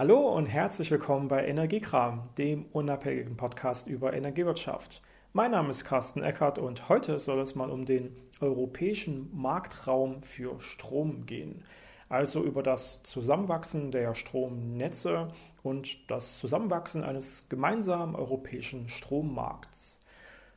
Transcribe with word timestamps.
Hallo 0.00 0.34
und 0.34 0.46
herzlich 0.46 0.90
willkommen 0.90 1.28
bei 1.28 1.46
Energiekram, 1.46 2.30
dem 2.38 2.64
unabhängigen 2.72 3.36
Podcast 3.36 3.86
über 3.86 4.14
Energiewirtschaft. 4.14 5.02
Mein 5.34 5.50
Name 5.50 5.68
ist 5.68 5.84
Carsten 5.84 6.22
Eckert 6.22 6.58
und 6.58 6.88
heute 6.88 7.20
soll 7.20 7.38
es 7.40 7.54
mal 7.54 7.68
um 7.68 7.84
den 7.84 8.16
europäischen 8.40 9.28
Marktraum 9.38 10.22
für 10.22 10.58
Strom 10.58 11.26
gehen. 11.26 11.64
Also 12.08 12.42
über 12.42 12.62
das 12.62 13.02
Zusammenwachsen 13.02 13.90
der 13.90 14.14
Stromnetze 14.14 15.28
und 15.62 16.10
das 16.10 16.38
Zusammenwachsen 16.38 17.04
eines 17.04 17.46
gemeinsamen 17.50 18.14
europäischen 18.14 18.88
Strommarkts. 18.88 20.00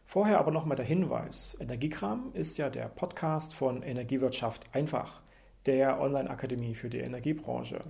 Vorher 0.05 0.39
aber 0.39 0.52
nochmal 0.52 0.78
der 0.78 0.86
Hinweis. 0.86 1.57
Energiekram 1.60 2.32
ist 2.34 2.57
ja 2.57 2.70
der 2.70 2.88
Podcast 2.88 3.54
von 3.54 3.84
Energiewirtschaft 3.84 4.64
einfach, 4.71 5.21
der 5.66 6.00
Online-Akademie 6.00 6.75
für 6.75 6.89
die 6.89 7.00
Energiebranche. 7.00 7.82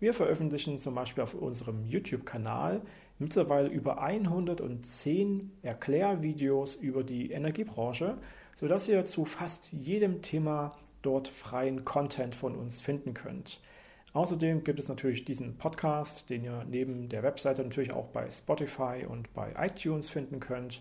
Wir 0.00 0.14
veröffentlichen 0.14 0.78
zum 0.78 0.94
Beispiel 0.94 1.24
auf 1.24 1.34
unserem 1.34 1.84
YouTube-Kanal 1.84 2.82
mittlerweile 3.18 3.68
über 3.68 4.00
110 4.00 5.50
Erklärvideos 5.62 6.76
über 6.76 7.02
die 7.02 7.32
Energiebranche, 7.32 8.16
sodass 8.54 8.88
ihr 8.88 9.04
zu 9.04 9.24
fast 9.24 9.72
jedem 9.72 10.22
Thema 10.22 10.76
dort 11.02 11.26
freien 11.26 11.84
Content 11.84 12.36
von 12.36 12.54
uns 12.54 12.80
finden 12.80 13.12
könnt. 13.12 13.60
Außerdem 14.12 14.62
gibt 14.62 14.78
es 14.78 14.86
natürlich 14.88 15.24
diesen 15.24 15.58
Podcast, 15.58 16.30
den 16.30 16.44
ihr 16.44 16.64
neben 16.68 17.08
der 17.08 17.24
Webseite 17.24 17.64
natürlich 17.64 17.90
auch 17.90 18.06
bei 18.06 18.30
Spotify 18.30 19.04
und 19.04 19.34
bei 19.34 19.52
iTunes 19.58 20.08
finden 20.08 20.38
könnt. 20.38 20.80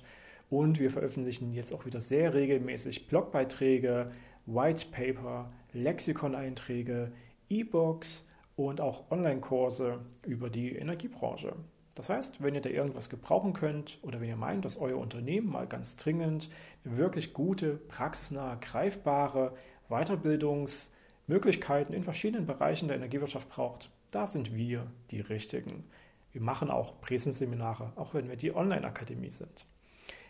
Und 0.51 0.79
wir 0.79 0.91
veröffentlichen 0.91 1.53
jetzt 1.53 1.73
auch 1.73 1.87
wieder 1.87 2.01
sehr 2.01 2.35
regelmäßig 2.35 3.07
Blogbeiträge, 3.07 4.11
White 4.45 4.85
Paper, 4.91 5.51
Lexikoneinträge, 5.73 7.11
E-Books, 7.49 8.26
und 8.57 8.81
auch 8.81 9.09
Online-Kurse 9.11 9.99
über 10.25 10.49
die 10.49 10.75
Energiebranche. 10.75 11.55
Das 11.95 12.09
heißt, 12.09 12.43
wenn 12.43 12.55
ihr 12.55 12.61
da 12.61 12.69
irgendwas 12.69 13.09
gebrauchen 13.09 13.53
könnt 13.53 13.99
oder 14.01 14.19
wenn 14.19 14.27
ihr 14.27 14.35
meint, 14.35 14.65
dass 14.65 14.75
euer 14.77 14.97
Unternehmen 14.97 15.49
mal 15.49 15.67
ganz 15.67 15.95
dringend 15.95 16.49
wirklich 16.83 17.33
gute, 17.33 17.77
praxisnahe, 17.77 18.57
greifbare 18.59 19.53
Weiterbildungsmöglichkeiten 19.89 21.95
in 21.95 22.03
verschiedenen 22.03 22.45
Bereichen 22.45 22.87
der 22.87 22.97
Energiewirtschaft 22.97 23.49
braucht, 23.49 23.89
da 24.11 24.27
sind 24.27 24.53
wir 24.53 24.85
die 25.11 25.21
Richtigen. 25.21 25.85
Wir 26.33 26.41
machen 26.41 26.69
auch 26.69 26.99
Präsenzseminare, 26.99 27.93
auch 27.95 28.13
wenn 28.13 28.27
wir 28.29 28.35
die 28.35 28.53
Online-Akademie 28.55 29.31
sind. 29.31 29.65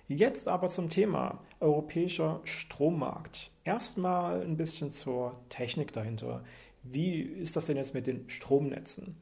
Jetzt 0.09 0.47
aber 0.47 0.69
zum 0.69 0.87
Thema 0.87 1.43
europäischer 1.59 2.39
Strommarkt. 2.45 3.51
Erstmal 3.65 4.41
ein 4.41 4.55
bisschen 4.55 4.89
zur 4.89 5.37
Technik 5.49 5.91
dahinter. 5.91 6.45
Wie 6.91 7.21
ist 7.21 7.55
das 7.55 7.65
denn 7.65 7.77
jetzt 7.77 7.93
mit 7.93 8.07
den 8.07 8.29
Stromnetzen? 8.29 9.17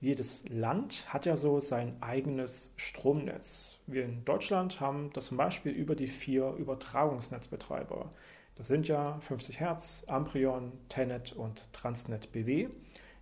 Jedes 0.00 0.44
Land 0.48 1.12
hat 1.12 1.26
ja 1.26 1.36
so 1.36 1.60
sein 1.60 1.96
eigenes 2.00 2.70
Stromnetz. 2.76 3.74
Wir 3.86 4.04
in 4.04 4.24
Deutschland 4.24 4.78
haben 4.80 5.10
das 5.14 5.26
zum 5.26 5.36
Beispiel 5.36 5.72
über 5.72 5.96
die 5.96 6.06
vier 6.06 6.52
Übertragungsnetzbetreiber. 6.52 8.10
Das 8.56 8.68
sind 8.68 8.86
ja 8.88 9.18
50 9.20 9.58
Hertz, 9.58 10.04
Amprion, 10.06 10.72
Tenet 10.88 11.32
und 11.32 11.66
Transnet 11.72 12.30
BW, 12.30 12.68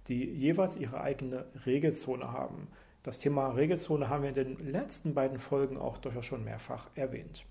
die 0.08 0.24
jeweils 0.24 0.76
ihre 0.76 1.00
eigene 1.00 1.46
Regelzone 1.64 2.32
haben. 2.32 2.68
Das 3.02 3.18
Thema 3.18 3.48
Regelzone 3.48 4.08
haben 4.08 4.22
wir 4.22 4.30
in 4.30 4.34
den 4.34 4.72
letzten 4.72 5.14
beiden 5.14 5.38
Folgen 5.38 5.76
auch 5.76 5.98
durchaus 5.98 6.26
schon 6.26 6.44
mehrfach 6.44 6.88
erwähnt. 6.94 7.44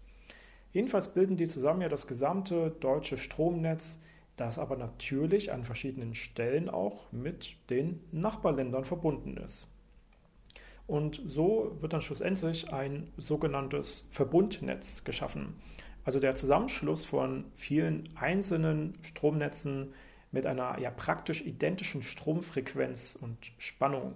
Jedenfalls 0.74 1.14
bilden 1.14 1.38
die 1.38 1.48
zusammen 1.48 1.82
ja 1.82 1.90
das 1.90 2.08
gesamte 2.08 2.72
deutsche 2.80 3.18
Stromnetz, 3.18 4.00
das 4.36 4.58
aber 4.58 4.78
natürlich 4.78 5.52
an 5.52 5.64
verschiedenen 5.64 6.16
Stellen 6.16 6.70
auch 6.70 7.12
mit 7.12 7.56
den 7.70 8.00
Nachbarländern 8.12 8.86
verbunden 8.86 9.38
ist. 9.38 9.68
Und 10.88 11.22
so 11.26 11.78
wird 11.80 11.94
dann 11.94 12.02
schlussendlich 12.02 12.74
ein 12.74 13.12
sogenanntes 13.18 14.08
Verbundnetz 14.12 15.04
geschaffen. 15.04 15.56
Also 16.04 16.20
der 16.20 16.36
Zusammenschluss 16.36 17.06
von 17.06 17.46
vielen 17.56 18.10
einzelnen 18.16 18.98
Stromnetzen 19.04 19.94
mit 20.32 20.46
einer 20.46 20.80
ja 20.80 20.90
praktisch 20.92 21.46
identischen 21.46 22.02
Stromfrequenz 22.02 23.18
und 23.22 23.38
Spannung. 23.58 24.16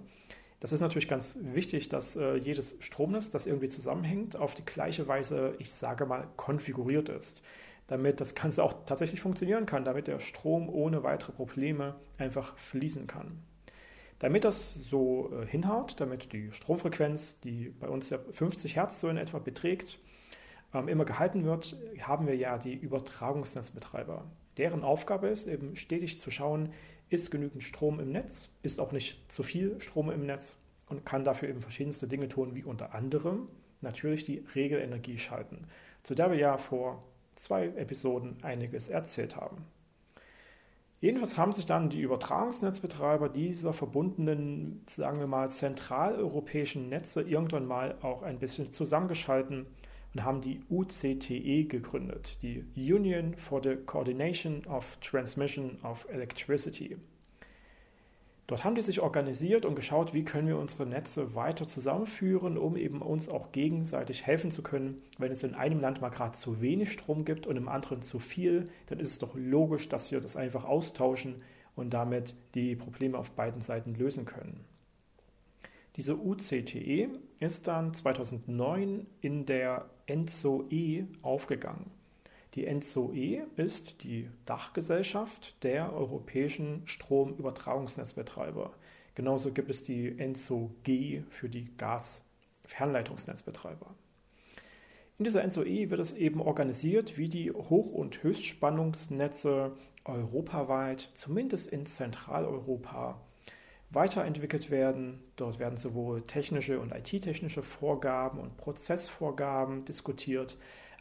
Das 0.60 0.72
ist 0.72 0.80
natürlich 0.80 1.08
ganz 1.08 1.38
wichtig, 1.40 1.88
dass 1.88 2.16
äh, 2.16 2.34
jedes 2.34 2.76
Stromnetz, 2.80 3.30
das 3.30 3.46
irgendwie 3.46 3.68
zusammenhängt, 3.68 4.36
auf 4.36 4.56
die 4.56 4.64
gleiche 4.64 5.06
Weise, 5.06 5.54
ich 5.60 5.72
sage 5.72 6.04
mal, 6.04 6.26
konfiguriert 6.36 7.08
ist 7.08 7.40
damit 7.88 8.20
das 8.20 8.34
Ganze 8.34 8.62
auch 8.62 8.84
tatsächlich 8.86 9.20
funktionieren 9.20 9.66
kann, 9.66 9.84
damit 9.84 10.06
der 10.06 10.20
Strom 10.20 10.68
ohne 10.68 11.02
weitere 11.02 11.32
Probleme 11.32 11.96
einfach 12.18 12.56
fließen 12.58 13.06
kann. 13.06 13.42
Damit 14.18 14.44
das 14.44 14.74
so 14.74 15.32
äh, 15.32 15.46
hinhaut, 15.46 16.00
damit 16.00 16.32
die 16.32 16.52
Stromfrequenz, 16.52 17.40
die 17.40 17.70
bei 17.70 17.88
uns 17.88 18.10
ja 18.10 18.18
50 18.18 18.76
Hertz 18.76 19.00
so 19.00 19.08
in 19.08 19.16
etwa 19.16 19.38
beträgt, 19.38 19.98
ähm, 20.74 20.88
immer 20.88 21.04
gehalten 21.04 21.44
wird, 21.44 21.76
haben 22.00 22.26
wir 22.26 22.36
ja 22.36 22.58
die 22.58 22.74
Übertragungsnetzbetreiber. 22.74 24.24
Deren 24.58 24.82
Aufgabe 24.82 25.28
ist 25.28 25.46
eben 25.46 25.76
stetig 25.76 26.18
zu 26.18 26.30
schauen, 26.30 26.72
ist 27.10 27.30
genügend 27.30 27.62
Strom 27.62 28.00
im 28.00 28.12
Netz, 28.12 28.50
ist 28.62 28.80
auch 28.80 28.92
nicht 28.92 29.32
zu 29.32 29.42
viel 29.42 29.80
Strom 29.80 30.10
im 30.10 30.26
Netz 30.26 30.56
und 30.88 31.06
kann 31.06 31.24
dafür 31.24 31.48
eben 31.48 31.60
verschiedenste 31.60 32.08
Dinge 32.08 32.28
tun, 32.28 32.54
wie 32.54 32.64
unter 32.64 32.94
anderem 32.94 33.48
natürlich 33.80 34.24
die 34.24 34.44
Regelenergie 34.54 35.16
schalten, 35.16 35.68
zu 36.02 36.14
der 36.14 36.30
wir 36.30 36.38
ja 36.38 36.58
vor 36.58 37.04
zwei 37.38 37.66
Episoden 37.66 38.42
einiges 38.42 38.88
erzählt 38.88 39.36
haben. 39.36 39.64
Jedenfalls 41.00 41.38
haben 41.38 41.52
sich 41.52 41.64
dann 41.64 41.90
die 41.90 42.00
Übertragungsnetzbetreiber 42.00 43.28
dieser 43.28 43.72
verbundenen, 43.72 44.82
sagen 44.88 45.20
wir 45.20 45.28
mal, 45.28 45.48
zentraleuropäischen 45.48 46.88
Netze 46.88 47.22
irgendwann 47.22 47.66
mal 47.66 47.96
auch 48.02 48.22
ein 48.22 48.40
bisschen 48.40 48.72
zusammengeschalten 48.72 49.66
und 50.14 50.24
haben 50.24 50.40
die 50.40 50.60
UCTE 50.68 51.66
gegründet, 51.66 52.38
die 52.42 52.64
Union 52.74 53.36
for 53.36 53.62
the 53.62 53.76
Coordination 53.76 54.66
of 54.66 54.96
Transmission 55.00 55.78
of 55.84 56.04
Electricity. 56.10 56.96
Dort 58.48 58.64
haben 58.64 58.74
die 58.74 58.82
sich 58.82 59.00
organisiert 59.00 59.66
und 59.66 59.76
geschaut, 59.76 60.14
wie 60.14 60.24
können 60.24 60.48
wir 60.48 60.56
unsere 60.56 60.86
Netze 60.86 61.34
weiter 61.34 61.66
zusammenführen, 61.66 62.56
um 62.56 62.78
eben 62.78 63.02
uns 63.02 63.28
auch 63.28 63.52
gegenseitig 63.52 64.26
helfen 64.26 64.50
zu 64.50 64.62
können. 64.62 65.02
Wenn 65.18 65.30
es 65.30 65.44
in 65.44 65.54
einem 65.54 65.80
Land 65.80 66.00
mal 66.00 66.08
gerade 66.08 66.32
zu 66.32 66.62
wenig 66.62 66.90
Strom 66.90 67.26
gibt 67.26 67.46
und 67.46 67.58
im 67.58 67.68
anderen 67.68 68.00
zu 68.00 68.18
viel, 68.18 68.70
dann 68.86 69.00
ist 69.00 69.10
es 69.10 69.18
doch 69.18 69.34
logisch, 69.34 69.90
dass 69.90 70.10
wir 70.10 70.22
das 70.22 70.34
einfach 70.34 70.64
austauschen 70.64 71.42
und 71.76 71.90
damit 71.90 72.34
die 72.54 72.74
Probleme 72.74 73.18
auf 73.18 73.32
beiden 73.32 73.60
Seiten 73.60 73.94
lösen 73.94 74.24
können. 74.24 74.64
Diese 75.96 76.16
UCTE 76.16 77.10
ist 77.40 77.68
dann 77.68 77.92
2009 77.92 79.06
in 79.20 79.44
der 79.44 79.90
ENZO-E 80.06 81.04
aufgegangen. 81.20 81.97
Die 82.54 82.66
ENZO-E 82.66 83.42
ist 83.56 84.02
die 84.02 84.28
Dachgesellschaft 84.46 85.62
der 85.62 85.92
europäischen 85.92 86.82
Stromübertragungsnetzbetreiber. 86.86 88.72
Genauso 89.14 89.52
gibt 89.52 89.70
es 89.70 89.84
die 89.84 90.18
ENZO-G 90.18 91.22
für 91.28 91.48
die 91.48 91.70
Gasfernleitungsnetzbetreiber. 91.76 93.94
In 95.18 95.24
dieser 95.24 95.42
ENZO-E 95.42 95.90
wird 95.90 96.00
es 96.00 96.12
eben 96.12 96.40
organisiert, 96.40 97.18
wie 97.18 97.28
die 97.28 97.50
Hoch- 97.50 97.92
und 97.92 98.22
Höchstspannungsnetze 98.22 99.72
europaweit, 100.04 101.10
zumindest 101.14 101.66
in 101.66 101.86
Zentraleuropa, 101.86 103.20
weiterentwickelt 103.90 104.70
werden. 104.70 105.20
Dort 105.36 105.58
werden 105.58 105.76
sowohl 105.76 106.22
technische 106.22 106.80
und 106.80 106.92
IT-technische 106.92 107.62
Vorgaben 107.62 108.38
und 108.38 108.56
Prozessvorgaben 108.56 109.84
diskutiert, 109.84 110.56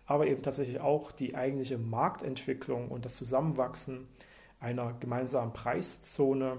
aber 0.08 0.28
eben 0.28 0.42
tatsächlich 0.42 0.80
auch 0.80 1.12
die 1.12 1.36
eigentliche 1.36 1.78
Marktentwicklung 1.78 2.90
und 2.90 3.06
das 3.06 3.16
Zusammenwachsen 3.16 4.08
einer 4.60 4.94
gemeinsamen 4.94 5.54
Preiszone 5.54 6.58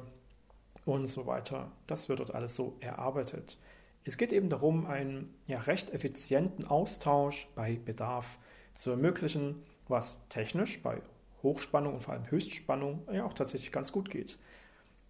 und 0.84 1.06
so 1.06 1.26
weiter. 1.26 1.72
Das 1.86 2.08
wird 2.08 2.20
dort 2.20 2.34
alles 2.34 2.54
so 2.54 2.76
erarbeitet. 2.80 3.58
Es 4.04 4.16
geht 4.16 4.32
eben 4.32 4.48
darum, 4.48 4.86
einen 4.86 5.34
ja, 5.46 5.60
recht 5.60 5.90
effizienten 5.92 6.66
Austausch 6.66 7.48
bei 7.54 7.78
Bedarf 7.84 8.38
zu 8.74 8.90
ermöglichen, 8.90 9.62
was 9.88 10.20
technisch 10.28 10.82
bei 10.82 11.02
Hochspannung 11.42 11.94
und 11.94 12.00
vor 12.00 12.14
allem 12.14 12.30
Höchstspannung 12.30 13.00
ja 13.12 13.24
auch 13.24 13.34
tatsächlich 13.34 13.72
ganz 13.72 13.92
gut 13.92 14.10
geht. 14.10 14.38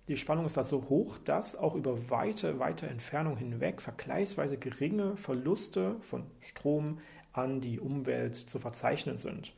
Die 0.09 0.17
Spannung 0.17 0.47
ist 0.47 0.57
da 0.57 0.65
so 0.65 0.89
hoch, 0.89 1.19
dass 1.19 1.55
auch 1.55 1.75
über 1.75 2.09
weite, 2.09 2.59
weite 2.59 2.87
Entfernung 2.87 3.37
hinweg 3.37 3.83
vergleichsweise 3.83 4.57
geringe 4.57 5.17
Verluste 5.17 5.97
von 6.01 6.25
Strom 6.41 6.99
an 7.33 7.61
die 7.61 7.81
Umwelt 7.81 8.37
zu 8.37 8.59
verzeichnen 8.59 9.17
sind. 9.17 9.53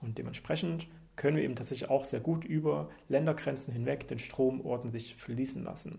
Und 0.00 0.18
dementsprechend 0.18 0.86
können 1.16 1.36
wir 1.36 1.44
eben 1.44 1.56
tatsächlich 1.56 1.90
auch 1.90 2.04
sehr 2.04 2.20
gut 2.20 2.44
über 2.44 2.90
Ländergrenzen 3.08 3.72
hinweg 3.72 4.08
den 4.08 4.18
Strom 4.18 4.60
ordentlich 4.64 5.14
fließen 5.16 5.62
lassen. 5.62 5.98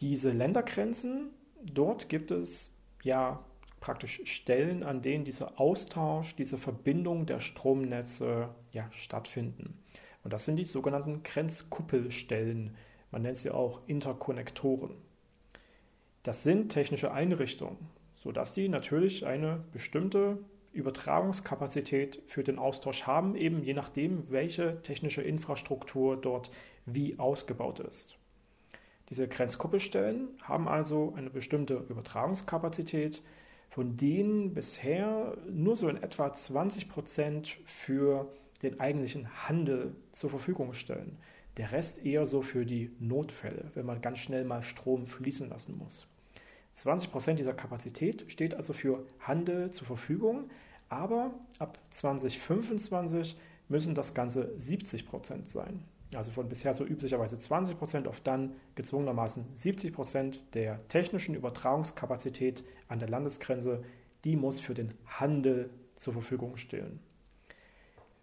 Diese 0.00 0.30
Ländergrenzen, 0.30 1.30
dort 1.62 2.08
gibt 2.08 2.30
es 2.30 2.70
ja 3.02 3.42
praktisch 3.80 4.20
Stellen, 4.24 4.82
an 4.82 5.02
denen 5.02 5.24
dieser 5.24 5.60
Austausch, 5.60 6.36
diese 6.36 6.58
Verbindung 6.58 7.26
der 7.26 7.40
Stromnetze 7.40 8.48
ja 8.70 8.90
stattfinden. 8.92 9.78
Und 10.24 10.32
das 10.32 10.44
sind 10.44 10.56
die 10.56 10.64
sogenannten 10.64 11.22
Grenzkuppelstellen, 11.22 12.76
Man 13.10 13.22
nennt 13.22 13.36
sie 13.36 13.50
auch 13.50 13.80
Interkonnektoren. 13.86 14.96
Das 16.22 16.42
sind 16.42 16.70
technische 16.70 17.12
Einrichtungen, 17.12 17.76
sodass 18.22 18.52
die 18.52 18.68
natürlich 18.68 19.26
eine 19.26 19.64
bestimmte 19.72 20.38
Übertragungskapazität 20.72 22.22
für 22.26 22.42
den 22.42 22.58
Austausch 22.58 23.02
haben, 23.02 23.36
eben 23.36 23.62
je 23.62 23.74
nachdem, 23.74 24.30
welche 24.30 24.80
technische 24.82 25.22
Infrastruktur 25.22 26.16
dort 26.16 26.50
wie 26.86 27.18
ausgebaut 27.18 27.80
ist. 27.80 28.16
Diese 29.10 29.28
Grenzkuppelstellen 29.28 30.28
haben 30.42 30.68
also 30.68 31.12
eine 31.16 31.30
bestimmte 31.30 31.84
Übertragungskapazität, 31.88 33.22
von 33.68 33.96
denen 33.96 34.54
bisher 34.54 35.36
nur 35.50 35.76
so 35.76 35.88
in 35.88 36.02
etwa 36.02 36.32
20 36.32 36.88
Prozent 36.88 37.58
für 37.66 38.32
den 38.62 38.80
eigentlichen 38.80 39.48
Handel 39.48 39.94
zur 40.12 40.30
Verfügung 40.30 40.72
stellen. 40.72 41.18
Der 41.56 41.72
Rest 41.72 42.04
eher 42.04 42.24
so 42.24 42.40
für 42.40 42.64
die 42.64 42.92
Notfälle, 43.00 43.70
wenn 43.74 43.84
man 43.84 44.00
ganz 44.00 44.20
schnell 44.20 44.44
mal 44.44 44.62
Strom 44.62 45.06
fließen 45.06 45.50
lassen 45.50 45.76
muss. 45.76 46.06
20 46.74 47.12
Prozent 47.12 47.38
dieser 47.38 47.54
Kapazität 47.54 48.24
steht 48.28 48.54
also 48.54 48.72
für 48.72 49.04
Handel 49.20 49.70
zur 49.70 49.86
Verfügung, 49.86 50.50
aber 50.88 51.32
ab 51.58 51.78
2025 51.90 53.36
müssen 53.68 53.94
das 53.94 54.14
Ganze 54.14 54.52
70 54.58 55.06
Prozent 55.06 55.48
sein. 55.48 55.84
Also 56.14 56.30
von 56.30 56.48
bisher 56.48 56.74
so 56.74 56.84
üblicherweise 56.84 57.38
20 57.38 57.78
Prozent 57.78 58.06
auf 58.06 58.20
dann 58.20 58.52
gezwungenermaßen 58.74 59.44
70 59.56 59.94
Prozent 59.94 60.42
der 60.54 60.86
technischen 60.88 61.34
Übertragungskapazität 61.34 62.64
an 62.88 62.98
der 62.98 63.08
Landesgrenze, 63.08 63.82
die 64.24 64.36
muss 64.36 64.60
für 64.60 64.74
den 64.74 64.92
Handel 65.06 65.70
zur 65.96 66.12
Verfügung 66.12 66.56
stehen. 66.56 67.00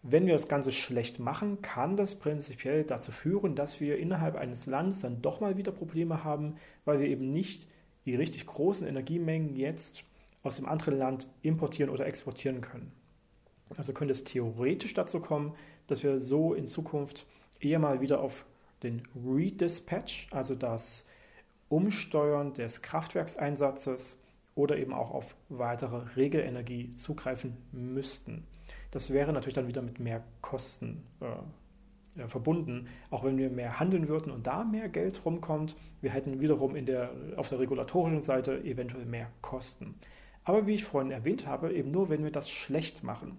Wenn 0.01 0.27
wir 0.27 0.33
das 0.33 0.47
Ganze 0.47 0.71
schlecht 0.71 1.19
machen, 1.19 1.61
kann 1.61 1.97
das 1.97 2.15
prinzipiell 2.19 2.83
dazu 2.83 3.11
führen, 3.11 3.55
dass 3.55 3.81
wir 3.81 3.97
innerhalb 3.97 4.35
eines 4.35 4.65
Landes 4.65 5.01
dann 5.01 5.21
doch 5.21 5.41
mal 5.41 5.57
wieder 5.57 5.71
Probleme 5.71 6.23
haben, 6.23 6.55
weil 6.85 6.99
wir 6.99 7.07
eben 7.07 7.33
nicht 7.33 7.67
die 8.09 8.15
richtig 8.15 8.45
großen 8.47 8.87
Energiemengen 8.87 9.55
jetzt 9.55 10.03
aus 10.41 10.55
dem 10.55 10.67
anderen 10.67 10.97
Land 10.97 11.27
importieren 11.41 11.91
oder 11.91 12.07
exportieren 12.07 12.61
können. 12.61 12.91
Also 13.77 13.93
könnte 13.93 14.13
es 14.13 14.23
theoretisch 14.23 14.93
dazu 14.95 15.19
kommen, 15.19 15.53
dass 15.87 16.01
wir 16.01 16.19
so 16.19 16.53
in 16.53 16.65
Zukunft 16.65 17.27
eher 17.59 17.77
mal 17.79 18.01
wieder 18.01 18.21
auf 18.21 18.45
den 18.81 19.03
Redispatch, 19.15 20.27
also 20.31 20.55
das 20.55 21.05
Umsteuern 21.67 22.53
des 22.53 22.81
Kraftwerkseinsatzes 22.81 24.17
oder 24.55 24.77
eben 24.77 24.93
auch 24.93 25.11
auf 25.11 25.35
weitere 25.49 25.97
Regelenergie 26.15 26.95
zugreifen 26.95 27.57
müssten. 27.71 28.47
Das 28.91 29.11
wäre 29.11 29.33
natürlich 29.33 29.53
dann 29.53 29.67
wieder 29.67 29.83
mit 29.83 29.99
mehr 29.99 30.23
Kosten 30.41 31.03
äh, 31.21 31.25
verbunden, 32.27 32.87
auch 33.09 33.23
wenn 33.23 33.37
wir 33.37 33.49
mehr 33.49 33.79
handeln 33.79 34.07
würden 34.07 34.31
und 34.31 34.47
da 34.47 34.63
mehr 34.63 34.89
Geld 34.89 35.23
rumkommt. 35.25 35.75
Wir 36.01 36.11
hätten 36.11 36.39
wiederum 36.39 36.75
in 36.75 36.85
der, 36.85 37.11
auf 37.37 37.49
der 37.49 37.59
regulatorischen 37.59 38.23
Seite 38.23 38.63
eventuell 38.63 39.05
mehr 39.05 39.29
Kosten. 39.41 39.95
Aber 40.43 40.67
wie 40.67 40.73
ich 40.73 40.83
vorhin 40.83 41.11
erwähnt 41.11 41.47
habe, 41.47 41.73
eben 41.73 41.91
nur, 41.91 42.09
wenn 42.09 42.23
wir 42.23 42.31
das 42.31 42.49
schlecht 42.49 43.03
machen. 43.03 43.37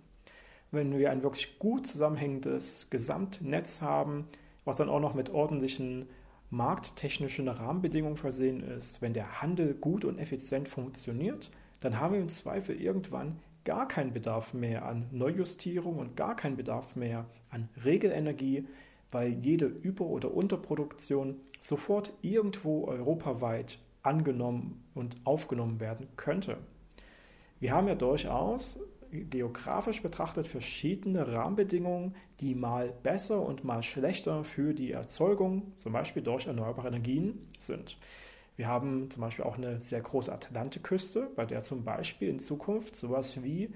Wenn 0.71 0.97
wir 0.97 1.11
ein 1.11 1.23
wirklich 1.23 1.59
gut 1.59 1.87
zusammenhängendes 1.87 2.88
Gesamtnetz 2.91 3.81
haben, 3.81 4.29
was 4.65 4.77
dann 4.77 4.88
auch 4.88 5.00
noch 5.00 5.15
mit 5.15 5.31
ordentlichen 5.31 6.09
markttechnischen 6.50 7.49
Rahmenbedingungen 7.49 8.17
versehen 8.17 8.62
ist, 8.62 9.03
wenn 9.03 9.15
der 9.15 9.41
Handel 9.41 9.75
gut 9.75 10.05
und 10.05 10.19
effizient 10.19 10.69
funktioniert, 10.69 11.50
dann 11.81 11.99
haben 11.99 12.15
wir 12.15 12.21
im 12.21 12.29
Zweifel 12.29 12.81
irgendwann 12.81 13.38
gar 13.65 13.88
keinen 13.88 14.12
Bedarf 14.12 14.55
mehr 14.55 14.85
an 14.85 15.06
Neujustierung 15.12 15.99
und 15.99 16.17
gar 16.17 16.37
keinen 16.37 16.56
Bedarf 16.56 16.97
mehr 16.97 17.27
an 17.50 17.69
Regelenergie, 17.85 18.67
weil 19.11 19.32
jede 19.32 19.67
Über- 19.67 20.06
oder 20.06 20.32
Unterproduktion 20.32 21.37
sofort 21.61 22.12
irgendwo 22.23 22.87
europaweit 22.87 23.79
angenommen 24.02 24.85
und 24.94 25.17
aufgenommen 25.25 25.81
werden 25.81 26.08
könnte. 26.17 26.58
Wir 27.58 27.73
haben 27.73 27.88
ja 27.88 27.94
durchaus 27.94 28.79
geografisch 29.11 30.02
betrachtet 30.02 30.47
verschiedene 30.47 31.31
Rahmenbedingungen, 31.32 32.14
die 32.41 32.55
mal 32.55 32.93
besser 33.02 33.43
und 33.43 33.64
mal 33.64 33.82
schlechter 33.82 34.44
für 34.44 34.73
die 34.73 34.93
Erzeugung, 34.93 35.73
zum 35.79 35.93
Beispiel 35.93 36.23
durch 36.23 36.46
erneuerbare 36.46 36.88
Energien, 36.88 37.49
sind. 37.58 37.99
Wir 38.56 38.69
haben 38.69 39.11
zum 39.11 39.23
Beispiel 39.23 39.44
auch 39.44 39.56
eine 39.56 39.81
sehr 39.81 40.00
große 40.00 40.32
Atlantikküste, 40.32 41.29
bei 41.35 41.46
der 41.46 41.62
zum 41.62 41.85
Beispiel 41.85 42.29
in 42.29 42.41
Zukunft 42.41 42.94
sowas 42.94 43.43
wie 43.43 43.73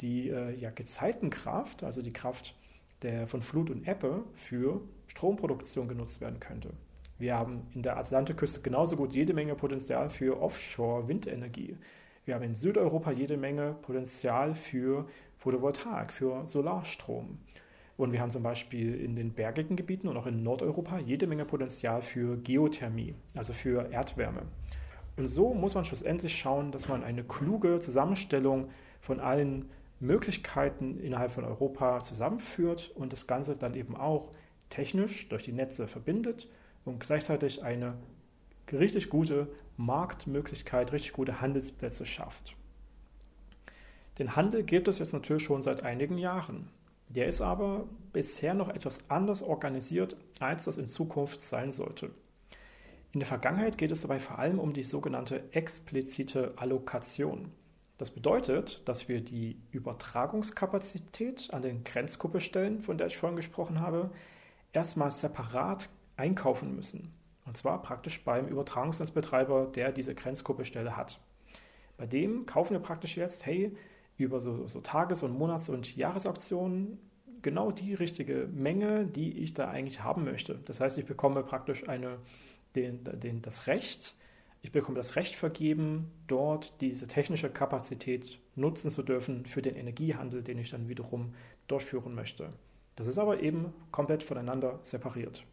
die 0.00 0.30
äh, 0.30 0.58
ja, 0.58 0.70
Gezeitenkraft, 0.70 1.84
also 1.84 2.02
die 2.02 2.12
Kraft 2.12 2.54
der, 3.02 3.26
von 3.26 3.42
Flut 3.42 3.70
und 3.70 3.86
Ebbe, 3.86 4.24
für 4.34 4.80
Stromproduktion 5.06 5.88
genutzt 5.88 6.20
werden 6.20 6.40
könnte. 6.40 6.70
Wir 7.18 7.36
haben 7.36 7.68
in 7.74 7.82
der 7.82 7.98
Atlantikküste 7.98 8.62
genauso 8.62 8.96
gut 8.96 9.14
jede 9.14 9.32
Menge 9.32 9.54
Potenzial 9.54 10.10
für 10.10 10.40
Offshore-Windenergie. 10.40 11.76
Wir 12.24 12.34
haben 12.34 12.44
in 12.44 12.54
Südeuropa 12.54 13.12
jede 13.12 13.36
Menge 13.36 13.76
Potenzial 13.82 14.54
für 14.54 15.06
Photovoltaik, 15.38 16.12
für 16.12 16.46
Solarstrom. 16.46 17.38
Und 17.96 18.12
wir 18.12 18.20
haben 18.20 18.30
zum 18.30 18.42
Beispiel 18.42 18.94
in 18.94 19.14
den 19.14 19.32
bergigen 19.32 19.76
Gebieten 19.76 20.08
und 20.08 20.16
auch 20.16 20.26
in 20.26 20.42
Nordeuropa 20.42 20.98
jede 20.98 21.26
Menge 21.26 21.44
Potenzial 21.44 22.02
für 22.02 22.36
Geothermie, 22.38 23.14
also 23.34 23.52
für 23.52 23.92
Erdwärme. 23.92 24.42
Und 25.16 25.26
so 25.26 25.52
muss 25.52 25.74
man 25.74 25.84
schlussendlich 25.84 26.36
schauen, 26.36 26.72
dass 26.72 26.88
man 26.88 27.04
eine 27.04 27.22
kluge 27.22 27.80
Zusammenstellung 27.80 28.70
von 29.00 29.20
allen 29.20 29.66
Möglichkeiten 30.02 30.98
innerhalb 30.98 31.32
von 31.32 31.44
Europa 31.44 32.02
zusammenführt 32.02 32.90
und 32.94 33.12
das 33.12 33.26
Ganze 33.26 33.56
dann 33.56 33.74
eben 33.74 33.96
auch 33.96 34.30
technisch 34.68 35.28
durch 35.28 35.44
die 35.44 35.52
Netze 35.52 35.86
verbindet 35.86 36.48
und 36.84 37.00
gleichzeitig 37.00 37.62
eine 37.62 37.94
richtig 38.72 39.10
gute 39.10 39.48
Marktmöglichkeit, 39.76 40.92
richtig 40.92 41.12
gute 41.12 41.40
Handelsplätze 41.40 42.04
schafft. 42.06 42.56
Den 44.18 44.36
Handel 44.36 44.62
gibt 44.62 44.88
es 44.88 44.98
jetzt 44.98 45.12
natürlich 45.12 45.44
schon 45.44 45.62
seit 45.62 45.82
einigen 45.82 46.18
Jahren. 46.18 46.68
Der 47.08 47.26
ist 47.26 47.40
aber 47.40 47.86
bisher 48.12 48.54
noch 48.54 48.68
etwas 48.68 48.98
anders 49.08 49.42
organisiert, 49.42 50.16
als 50.40 50.64
das 50.64 50.78
in 50.78 50.86
Zukunft 50.86 51.40
sein 51.40 51.70
sollte. 51.70 52.10
In 53.12 53.20
der 53.20 53.28
Vergangenheit 53.28 53.76
geht 53.76 53.90
es 53.90 54.00
dabei 54.00 54.18
vor 54.18 54.38
allem 54.38 54.58
um 54.58 54.72
die 54.72 54.84
sogenannte 54.84 55.44
explizite 55.52 56.54
Allokation. 56.56 57.52
Das 58.02 58.10
bedeutet, 58.10 58.82
dass 58.84 59.06
wir 59.06 59.20
die 59.20 59.60
Übertragungskapazität 59.70 61.50
an 61.52 61.62
den 61.62 61.84
Grenzkuppelstellen, 61.84 62.82
von 62.82 62.98
der 62.98 63.06
ich 63.06 63.16
vorhin 63.16 63.36
gesprochen 63.36 63.78
habe, 63.78 64.10
erstmal 64.72 65.12
separat 65.12 65.88
einkaufen 66.16 66.74
müssen. 66.74 67.12
Und 67.46 67.56
zwar 67.56 67.80
praktisch 67.80 68.24
beim 68.24 68.48
Übertragungsnetzbetreiber, 68.48 69.70
der 69.72 69.92
diese 69.92 70.16
Grenzkuppelstelle 70.16 70.96
hat. 70.96 71.20
Bei 71.96 72.04
dem 72.04 72.44
kaufen 72.44 72.72
wir 72.72 72.80
praktisch 72.80 73.16
jetzt, 73.16 73.46
hey, 73.46 73.76
über 74.16 74.40
so, 74.40 74.66
so 74.66 74.80
Tages- 74.80 75.22
und 75.22 75.38
Monats- 75.38 75.68
und 75.68 75.94
Jahresauktionen 75.94 76.98
genau 77.40 77.70
die 77.70 77.94
richtige 77.94 78.48
Menge, 78.52 79.06
die 79.06 79.38
ich 79.38 79.54
da 79.54 79.70
eigentlich 79.70 80.02
haben 80.02 80.24
möchte. 80.24 80.58
Das 80.64 80.80
heißt, 80.80 80.98
ich 80.98 81.06
bekomme 81.06 81.44
praktisch 81.44 81.88
eine, 81.88 82.18
den, 82.74 83.04
den, 83.04 83.42
das 83.42 83.68
Recht, 83.68 84.16
ich 84.62 84.70
bekomme 84.70 84.96
das 84.96 85.16
Recht 85.16 85.34
vergeben, 85.34 86.12
dort 86.28 86.80
diese 86.80 87.08
technische 87.08 87.50
Kapazität 87.50 88.38
nutzen 88.54 88.90
zu 88.90 89.02
dürfen 89.02 89.44
für 89.44 89.60
den 89.60 89.74
Energiehandel, 89.74 90.42
den 90.42 90.58
ich 90.58 90.70
dann 90.70 90.88
wiederum 90.88 91.34
durchführen 91.66 92.14
möchte. 92.14 92.52
Das 92.94 93.08
ist 93.08 93.18
aber 93.18 93.40
eben 93.40 93.72
komplett 93.90 94.22
voneinander 94.22 94.78
separiert. 94.82 95.44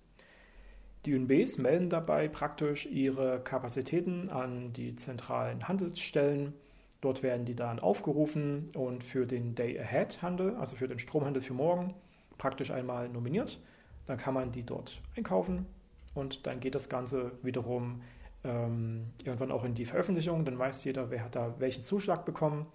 Die 1.06 1.16
UNBs 1.16 1.58
melden 1.58 1.89
dabei 1.89 2.28
praktisch 2.28 2.86
ihre 2.86 3.39
Kapazitäten 3.39 4.30
an 4.30 4.74
die 4.74 4.96
zentralen 4.96 5.68
Handelsstellen. 5.68 6.54
Dort 7.01 7.24
werden 7.24 7.46
die 7.46 7.56
dann 7.56 7.80
aufgerufen 7.80 8.70
und 8.75 9.04
für 9.04 9.25
den 9.25 9.56
Day-Ahead-Handel, 9.56 10.56
also 10.58 10.75
für 10.75 10.88
den 10.88 11.00
Stromhandel 11.00 11.42
für 11.42 11.54
morgen, 11.54 11.96
praktisch 12.38 12.70
einmal 12.70 13.10
nominiert. 13.10 13.60
Dann 14.06 14.18
kann 14.18 14.34
man 14.34 14.51
die 14.51 14.63
dort 14.63 15.01
einkaufen 15.16 15.66
und 16.13 16.46
dann 16.46 16.60
geht 16.60 16.75
das 16.75 16.89
Ganze 16.89 17.32
wiederum 17.42 18.01
ähm, 18.43 19.08
irgendwann 19.24 19.51
auch 19.51 19.63
in 19.63 19.75
die 19.75 19.86
Veröffentlichung. 19.86 20.46
Dann 20.46 20.60
weiß 20.60 20.84
jeder, 20.84 21.10
wer 21.10 21.24
hat 21.24 21.36
da 21.36 21.55
welchen 21.60 21.84
Zuschlag 21.84 22.25
bekommen. 22.25 22.67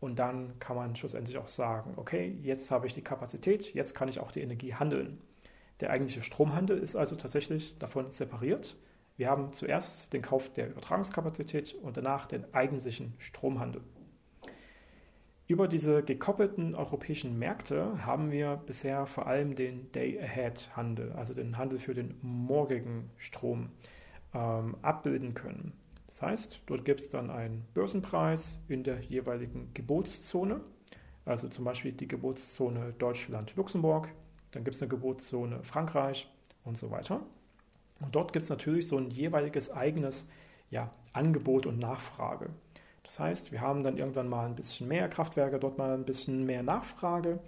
Und 0.00 0.18
dann 0.18 0.58
kann 0.60 0.76
man 0.76 0.94
schlussendlich 0.94 1.38
auch 1.38 1.48
sagen, 1.48 1.94
okay, 1.96 2.38
jetzt 2.42 2.70
habe 2.70 2.86
ich 2.86 2.94
die 2.94 3.02
Kapazität, 3.02 3.74
jetzt 3.74 3.94
kann 3.94 4.08
ich 4.08 4.20
auch 4.20 4.30
die 4.30 4.42
Energie 4.42 4.74
handeln. 4.74 5.18
Der 5.80 5.90
eigentliche 5.90 6.22
Stromhandel 6.22 6.78
ist 6.78 6.96
also 6.96 7.16
tatsächlich 7.16 7.78
davon 7.78 8.10
separiert. 8.10 8.76
Wir 9.16 9.28
haben 9.28 9.52
zuerst 9.52 10.12
den 10.12 10.22
Kauf 10.22 10.52
der 10.52 10.70
Übertragungskapazität 10.70 11.74
und 11.74 11.96
danach 11.96 12.26
den 12.26 12.52
eigentlichen 12.54 13.14
Stromhandel. 13.18 13.82
Über 15.48 15.66
diese 15.66 16.02
gekoppelten 16.02 16.74
europäischen 16.74 17.38
Märkte 17.38 18.04
haben 18.04 18.30
wir 18.30 18.56
bisher 18.66 19.06
vor 19.06 19.26
allem 19.26 19.56
den 19.56 19.90
Day-Ahead-Handel, 19.92 21.12
also 21.12 21.32
den 21.32 21.56
Handel 21.56 21.78
für 21.78 21.94
den 21.94 22.16
morgigen 22.20 23.10
Strom, 23.16 23.70
ähm, 24.34 24.76
abbilden 24.82 25.34
können. 25.34 25.72
Das 26.06 26.22
heißt, 26.22 26.60
dort 26.66 26.84
gibt 26.84 27.00
es 27.00 27.10
dann 27.10 27.30
einen 27.30 27.66
Börsenpreis 27.74 28.60
in 28.68 28.82
der 28.82 29.00
jeweiligen 29.00 29.72
Gebotszone, 29.74 30.60
also 31.24 31.48
zum 31.48 31.64
Beispiel 31.64 31.92
die 31.92 32.08
Gebotszone 32.08 32.94
Deutschland-Luxemburg 32.98 34.08
dann 34.52 34.64
gibt 34.64 34.76
es 34.76 34.82
eine 34.82 34.88
Geburtszone 34.88 35.62
Frankreich 35.62 36.28
und 36.64 36.76
so 36.76 36.90
weiter. 36.90 37.20
Und 38.00 38.14
dort 38.14 38.32
gibt 38.32 38.44
es 38.44 38.50
natürlich 38.50 38.86
so 38.86 38.96
ein 38.96 39.10
jeweiliges 39.10 39.70
eigenes 39.70 40.26
ja, 40.70 40.90
Angebot 41.12 41.66
und 41.66 41.78
Nachfrage. 41.78 42.50
Das 43.02 43.18
heißt, 43.18 43.52
wir 43.52 43.60
haben 43.60 43.82
dann 43.82 43.96
irgendwann 43.96 44.28
mal 44.28 44.46
ein 44.46 44.54
bisschen 44.54 44.86
mehr 44.88 45.08
Kraftwerke, 45.08 45.58
dort 45.58 45.78
mal 45.78 45.94
ein 45.94 46.04
bisschen 46.04 46.44
mehr 46.44 46.62
Nachfrage. 46.62 47.40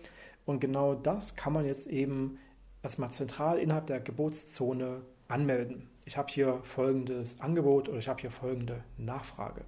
Und 0.47 0.61
genau 0.61 0.95
das 0.95 1.37
kann 1.37 1.53
man 1.53 1.67
jetzt 1.67 1.87
eben 1.87 2.39
erstmal 2.83 3.11
zentral 3.11 3.59
innerhalb 3.59 3.87
der 3.87 4.01
Gebotszone 4.01 5.03
anmelden. 5.29 5.89
Ich 6.11 6.17
habe 6.17 6.33
hier 6.33 6.59
folgendes 6.65 7.39
Angebot 7.39 7.89
oder 7.89 7.99
ich 7.99 8.09
habe 8.09 8.21
hier 8.21 8.33
folgende 8.33 8.83
Nachfrage. 8.99 9.65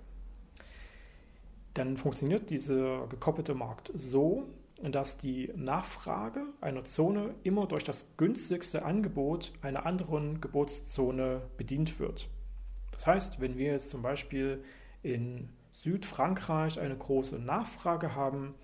Dann 1.75 1.97
funktioniert 1.97 2.51
dieser 2.51 3.07
gekoppelte 3.07 3.55
Markt 3.55 3.93
so, 3.95 4.49
dass 4.83 5.17
die 5.19 5.53
Nachfrage 5.55 6.43
einer 6.61 6.83
Zone 6.83 7.37
immer 7.45 7.69
durch 7.69 7.85
das 7.85 8.09
günstigste 8.17 8.85
Angebot 8.85 9.53
einer 9.63 9.87
anderen 9.87 10.41
Gebotszone 10.41 11.43
bedient 11.57 12.01
wird. 12.01 12.29
Das 12.91 13.07
heißt, 13.07 13.41
wenn 13.41 13.57
wir 13.57 13.71
jetzt 13.71 13.91
zum 13.91 14.03
Beispiel 14.03 14.65
in 15.05 15.49
Südfrankreich 15.75 16.81
eine 16.81 16.97
große 16.97 17.39
Nachfrage 17.39 18.17
haben, 18.17 18.57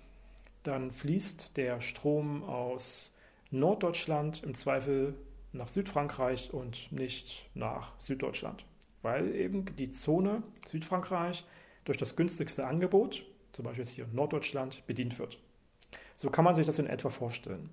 dann 0.63 0.91
fließt 0.91 1.55
der 1.55 1.79
Strom 1.79 2.43
aus 2.43 3.15
Norddeutschland 3.51 4.43
im 4.43 4.53
Zweifel 4.53 5.15
nach 5.51 5.69
Südfrankreich 5.69 6.53
und 6.53 6.91
nicht 6.91 7.49
nach 7.53 7.99
Süddeutschland, 7.99 8.65
weil 9.01 9.35
eben 9.35 9.75
die 9.75 9.89
Zone 9.89 10.43
Südfrankreich 10.69 11.45
durch 11.85 11.97
das 11.97 12.15
günstigste 12.15 12.67
Angebot, 12.67 13.25
zum 13.51 13.65
Beispiel 13.65 13.83
jetzt 13.83 13.93
hier 13.93 14.07
Norddeutschland, 14.11 14.85
bedient 14.85 15.17
wird. 15.17 15.39
So 16.15 16.29
kann 16.29 16.45
man 16.45 16.55
sich 16.55 16.65
das 16.65 16.79
in 16.79 16.87
etwa 16.87 17.09
vorstellen. 17.09 17.69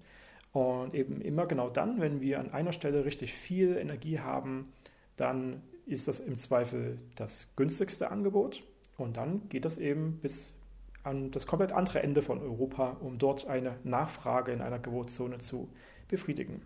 Und 0.53 0.95
eben 0.95 1.21
immer 1.21 1.47
genau 1.47 1.69
dann, 1.69 2.01
wenn 2.01 2.21
wir 2.21 2.41
an 2.41 2.53
einer 2.53 2.73
Stelle 2.73 3.05
richtig 3.05 3.35
viel 3.35 3.77
Energie 3.77 4.21
haben, 4.21 4.73
dann 5.17 5.63
ist 5.85 6.09
das 6.09 6.21
im 6.21 6.39
Zweifel 6.39 6.99
das 7.15 7.49
günstigste 7.57 8.11
Angebot. 8.11 8.63
Und 8.97 9.17
dann 9.17 9.49
geht 9.49 9.65
das 9.65 9.77
eben 9.77 10.19
bis 10.21 10.55
an 11.03 11.31
das 11.31 11.47
komplett 11.47 11.73
andere 11.73 12.03
Ende 12.03 12.23
von 12.23 12.41
Europa, 12.41 12.97
um 13.01 13.19
dort 13.19 13.47
eine 13.47 13.79
Nachfrage 13.85 14.53
in 14.53 14.61
einer 14.61 14.79
Geburtszone 14.79 15.39
zu 15.39 15.69
befriedigen. 16.09 16.63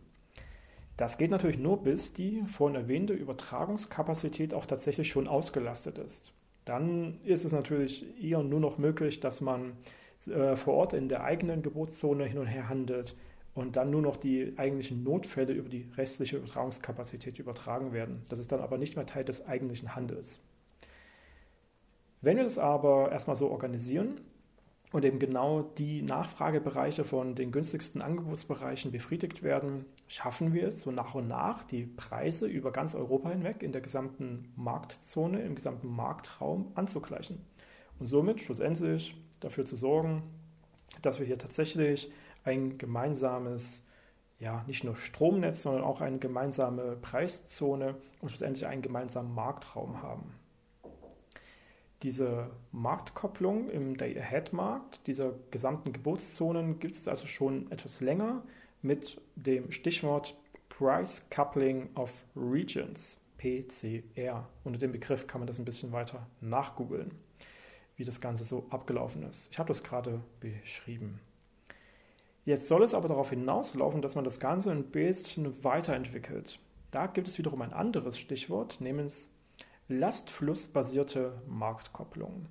Das 1.00 1.16
geht 1.16 1.30
natürlich 1.30 1.59
nur, 1.59 1.83
bis 1.83 2.12
die 2.12 2.45
vorhin 2.47 2.76
erwähnte 2.76 3.14
Übertragungskapazität 3.14 4.52
auch 4.52 4.66
tatsächlich 4.66 5.09
schon 5.09 5.28
ausgelastet 5.28 5.97
ist. 5.97 6.35
Dann 6.66 7.23
ist 7.25 7.47
es 7.47 7.52
natürlich 7.52 8.04
eher 8.23 8.42
nur 8.42 8.61
noch 8.61 8.76
möglich, 8.76 9.19
dass 9.19 9.40
man 9.40 9.78
äh, 10.26 10.57
vor 10.57 10.75
Ort 10.75 10.92
in 10.92 11.09
der 11.09 11.25
eigenen 11.25 11.62
Geburtszone 11.62 12.26
hin 12.26 12.37
und 12.37 12.49
her 12.49 12.69
handelt 12.69 13.16
und 13.54 13.76
dann 13.76 13.90
nur 13.90 14.02
noch 14.02 14.19
die 14.19 14.52
eigentlichen 14.59 15.02
Notfälle 15.02 15.54
über 15.54 15.71
die 15.71 15.88
restliche 15.97 16.37
Übertragungskapazität 16.37 17.38
übertragen 17.38 17.95
werden. 17.95 18.21
Das 18.28 18.38
ist 18.38 18.52
dann 18.52 18.61
aber 18.61 18.76
nicht 18.76 18.95
mehr 18.95 19.07
Teil 19.07 19.25
des 19.25 19.47
eigentlichen 19.47 19.95
Handels. 19.97 20.38
Wenn 22.21 22.37
wir 22.37 22.45
das 22.45 22.59
aber 22.59 23.11
erstmal 23.11 23.37
so 23.37 23.49
organisieren 23.49 24.21
und 24.92 25.07
eben 25.07 25.19
genau 25.19 25.62
die 25.62 26.02
Nachfragebereiche 26.02 27.04
von 27.04 27.35
den 27.37 27.52
günstigsten 27.52 28.02
Angebotsbereichen 28.02 28.92
befriedigt 28.92 29.42
werden, 29.42 29.87
schaffen 30.11 30.52
wir 30.52 30.67
es 30.67 30.81
so 30.81 30.90
nach 30.90 31.14
und 31.14 31.29
nach, 31.29 31.62
die 31.62 31.87
Preise 31.87 32.49
über 32.49 32.73
ganz 32.73 32.97
Europa 32.97 33.31
hinweg 33.31 33.62
in 33.62 33.71
der 33.71 33.81
gesamten 33.81 34.52
Marktzone, 34.57 35.40
im 35.43 35.55
gesamten 35.55 35.87
Marktraum 35.87 36.73
anzugleichen. 36.75 37.47
Und 38.00 38.09
somit 38.09 38.40
schlussendlich 38.40 39.17
dafür 39.38 39.64
zu 39.64 39.76
sorgen, 39.76 40.25
dass 41.00 41.21
wir 41.21 41.26
hier 41.26 41.38
tatsächlich 41.38 42.11
ein 42.43 42.76
gemeinsames, 42.76 43.85
ja, 44.40 44.64
nicht 44.67 44.83
nur 44.83 44.97
Stromnetz, 44.97 45.62
sondern 45.62 45.85
auch 45.85 46.00
eine 46.00 46.19
gemeinsame 46.19 46.97
Preiszone 46.97 47.95
und 48.21 48.31
schlussendlich 48.31 48.67
einen 48.67 48.83
gemeinsamen 48.83 49.33
Marktraum 49.33 50.02
haben. 50.02 50.35
Diese 52.02 52.50
Marktkopplung 52.73 53.71
im 53.71 53.97
Day-Ahead-Markt 53.97 55.07
dieser 55.07 55.35
gesamten 55.52 55.93
Geburtszonen 55.93 56.81
gibt 56.81 56.97
es 56.97 57.07
also 57.07 57.29
schon 57.29 57.71
etwas 57.71 58.00
länger 58.00 58.43
mit 58.82 59.20
dem 59.37 59.70
Stichwort 59.72 60.37
Price 60.68 61.26
Coupling 61.30 61.90
of 61.94 62.10
Regions, 62.34 63.20
PCR. 63.38 64.49
Unter 64.64 64.78
dem 64.78 64.92
Begriff 64.92 65.26
kann 65.26 65.40
man 65.40 65.46
das 65.46 65.58
ein 65.58 65.64
bisschen 65.64 65.92
weiter 65.92 66.26
nachgoogeln, 66.40 67.12
wie 67.96 68.04
das 68.04 68.20
Ganze 68.20 68.44
so 68.44 68.66
abgelaufen 68.70 69.22
ist. 69.25 69.49
Ich 69.50 69.58
habe 69.58 69.68
das 69.68 69.82
gerade 69.82 70.22
beschrieben. 70.40 71.20
Jetzt 72.44 72.68
soll 72.68 72.82
es 72.82 72.94
aber 72.94 73.08
darauf 73.08 73.30
hinauslaufen, 73.30 74.00
dass 74.00 74.14
man 74.14 74.25
das 74.25 74.40
Ganze 74.40 74.70
ein 74.70 74.84
bisschen 74.84 75.62
weiterentwickelt. 75.62 76.58
Da 76.90 77.06
gibt 77.06 77.28
es 77.28 77.38
wiederum 77.38 77.62
ein 77.62 77.72
anderes 77.72 78.18
Stichwort, 78.18 78.80
nämlich 78.80 79.28
lastflussbasierte 79.88 81.42
Marktkopplung. 81.46 82.46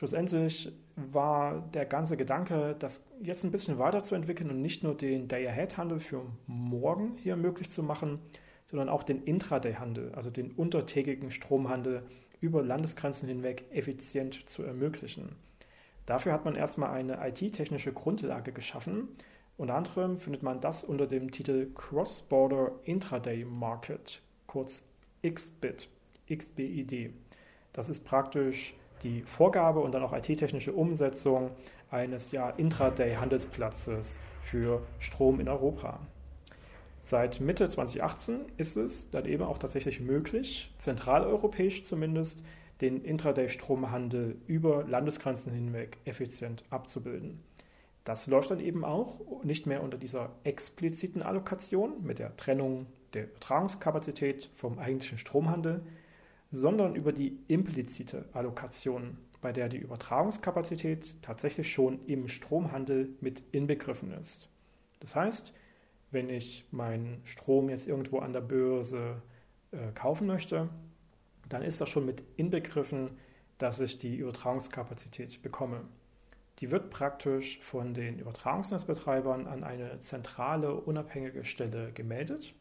Schlussendlich 0.00 0.72
war 0.96 1.60
der 1.74 1.84
ganze 1.84 2.16
Gedanke, 2.16 2.74
das 2.78 3.02
jetzt 3.22 3.44
ein 3.44 3.50
bisschen 3.50 3.78
weiterzuentwickeln 3.78 4.48
und 4.48 4.62
nicht 4.62 4.82
nur 4.82 4.96
den 4.96 5.28
Day-Ahead-Handel 5.28 6.00
für 6.00 6.22
morgen 6.46 7.18
hier 7.18 7.36
möglich 7.36 7.68
zu 7.68 7.82
machen, 7.82 8.18
sondern 8.64 8.88
auch 8.88 9.02
den 9.02 9.22
Intraday-Handel, 9.24 10.14
also 10.14 10.30
den 10.30 10.52
untertägigen 10.52 11.30
Stromhandel 11.30 12.02
über 12.40 12.62
Landesgrenzen 12.62 13.28
hinweg 13.28 13.66
effizient 13.72 14.48
zu 14.48 14.62
ermöglichen. 14.62 15.36
Dafür 16.06 16.32
hat 16.32 16.46
man 16.46 16.56
erstmal 16.56 16.92
eine 16.92 17.18
IT-technische 17.28 17.92
Grundlage 17.92 18.52
geschaffen. 18.52 19.08
Unter 19.58 19.74
anderem 19.74 20.18
findet 20.18 20.42
man 20.42 20.62
das 20.62 20.82
unter 20.82 21.08
dem 21.08 21.30
Titel 21.30 21.74
Cross-Border 21.74 22.72
Intraday 22.84 23.44
Market, 23.44 24.22
kurz 24.46 24.82
XBIT. 25.22 25.90
XBID. 26.26 27.10
Das 27.74 27.90
ist 27.90 28.02
praktisch 28.02 28.74
die 29.02 29.22
Vorgabe 29.22 29.80
und 29.80 29.92
dann 29.92 30.02
auch 30.02 30.12
IT-technische 30.12 30.72
Umsetzung 30.72 31.50
eines 31.90 32.32
ja, 32.32 32.50
Intraday-Handelsplatzes 32.50 34.18
für 34.42 34.82
Strom 34.98 35.40
in 35.40 35.48
Europa. 35.48 36.00
Seit 37.00 37.40
Mitte 37.40 37.68
2018 37.68 38.40
ist 38.56 38.76
es 38.76 39.10
dann 39.10 39.24
eben 39.24 39.42
auch 39.42 39.58
tatsächlich 39.58 40.00
möglich, 40.00 40.72
zentraleuropäisch 40.78 41.82
zumindest, 41.84 42.42
den 42.80 43.04
Intraday-Stromhandel 43.04 44.36
über 44.46 44.84
Landesgrenzen 44.84 45.52
hinweg 45.52 45.98
effizient 46.04 46.64
abzubilden. 46.70 47.42
Das 48.04 48.26
läuft 48.26 48.50
dann 48.50 48.60
eben 48.60 48.84
auch 48.84 49.20
nicht 49.44 49.66
mehr 49.66 49.82
unter 49.82 49.98
dieser 49.98 50.30
expliziten 50.44 51.22
Allokation 51.22 52.02
mit 52.02 52.18
der 52.18 52.36
Trennung 52.36 52.86
der 53.12 53.24
Übertragungskapazität 53.24 54.48
vom 54.54 54.78
eigentlichen 54.78 55.18
Stromhandel, 55.18 55.82
sondern 56.50 56.94
über 56.94 57.12
die 57.12 57.38
implizite 57.48 58.28
Allokation, 58.32 59.18
bei 59.40 59.52
der 59.52 59.68
die 59.68 59.78
Übertragungskapazität 59.78 61.14
tatsächlich 61.22 61.72
schon 61.72 62.04
im 62.06 62.28
Stromhandel 62.28 63.10
mit 63.20 63.42
inbegriffen 63.52 64.12
ist. 64.12 64.48
Das 65.00 65.16
heißt, 65.16 65.54
wenn 66.10 66.28
ich 66.28 66.66
meinen 66.70 67.20
Strom 67.24 67.70
jetzt 67.70 67.86
irgendwo 67.86 68.18
an 68.18 68.32
der 68.32 68.40
Börse 68.40 69.22
äh, 69.70 69.92
kaufen 69.94 70.26
möchte, 70.26 70.68
dann 71.48 71.62
ist 71.62 71.80
das 71.80 71.88
schon 71.88 72.04
mit 72.04 72.22
inbegriffen, 72.36 73.18
dass 73.58 73.80
ich 73.80 73.98
die 73.98 74.16
Übertragungskapazität 74.16 75.42
bekomme. 75.42 75.82
Die 76.58 76.70
wird 76.70 76.90
praktisch 76.90 77.60
von 77.60 77.94
den 77.94 78.18
Übertragungsnetzbetreibern 78.18 79.46
an 79.46 79.64
eine 79.64 79.98
zentrale, 80.00 80.74
unabhängige 80.74 81.44
Stelle 81.44 81.92
gemeldet 81.92 82.54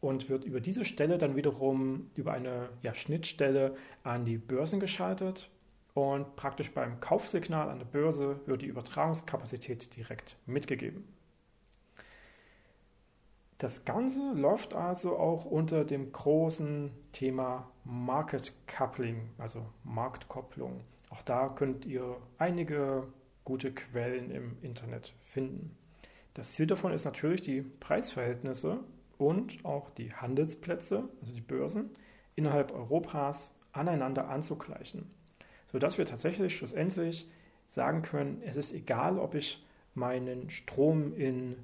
und 0.00 0.28
wird 0.28 0.44
über 0.44 0.60
diese 0.60 0.84
Stelle 0.84 1.18
dann 1.18 1.36
wiederum 1.36 2.10
über 2.14 2.32
eine 2.32 2.70
ja, 2.82 2.94
Schnittstelle 2.94 3.76
an 4.02 4.24
die 4.24 4.38
Börsen 4.38 4.80
geschaltet 4.80 5.50
und 5.94 6.36
praktisch 6.36 6.72
beim 6.72 7.00
Kaufsignal 7.00 7.68
an 7.68 7.78
der 7.78 7.86
Börse 7.86 8.40
wird 8.46 8.62
die 8.62 8.66
Übertragungskapazität 8.66 9.94
direkt 9.96 10.36
mitgegeben. 10.46 11.04
Das 13.58 13.84
Ganze 13.84 14.32
läuft 14.32 14.72
also 14.72 15.18
auch 15.18 15.44
unter 15.44 15.84
dem 15.84 16.12
großen 16.12 16.92
Thema 17.12 17.70
Market 17.84 18.54
Coupling, 18.66 19.28
also 19.36 19.66
Marktkopplung. 19.84 20.80
Auch 21.10 21.20
da 21.22 21.50
könnt 21.50 21.84
ihr 21.84 22.16
einige 22.38 23.06
gute 23.44 23.74
Quellen 23.74 24.30
im 24.30 24.56
Internet 24.62 25.12
finden. 25.24 25.76
Das 26.32 26.52
Ziel 26.52 26.66
davon 26.66 26.92
ist 26.92 27.04
natürlich, 27.04 27.42
die 27.42 27.60
Preisverhältnisse 27.60 28.78
und 29.20 29.64
auch 29.64 29.90
die 29.90 30.12
Handelsplätze, 30.12 31.08
also 31.20 31.32
die 31.32 31.40
Börsen, 31.40 31.90
innerhalb 32.34 32.72
Europas 32.72 33.54
aneinander 33.72 34.28
anzugleichen, 34.28 35.10
sodass 35.66 35.98
wir 35.98 36.06
tatsächlich 36.06 36.56
schlussendlich 36.56 37.30
sagen 37.68 38.02
können, 38.02 38.42
es 38.44 38.56
ist 38.56 38.72
egal, 38.72 39.18
ob 39.18 39.34
ich 39.34 39.64
meinen 39.94 40.50
Strom 40.50 41.14
in 41.14 41.56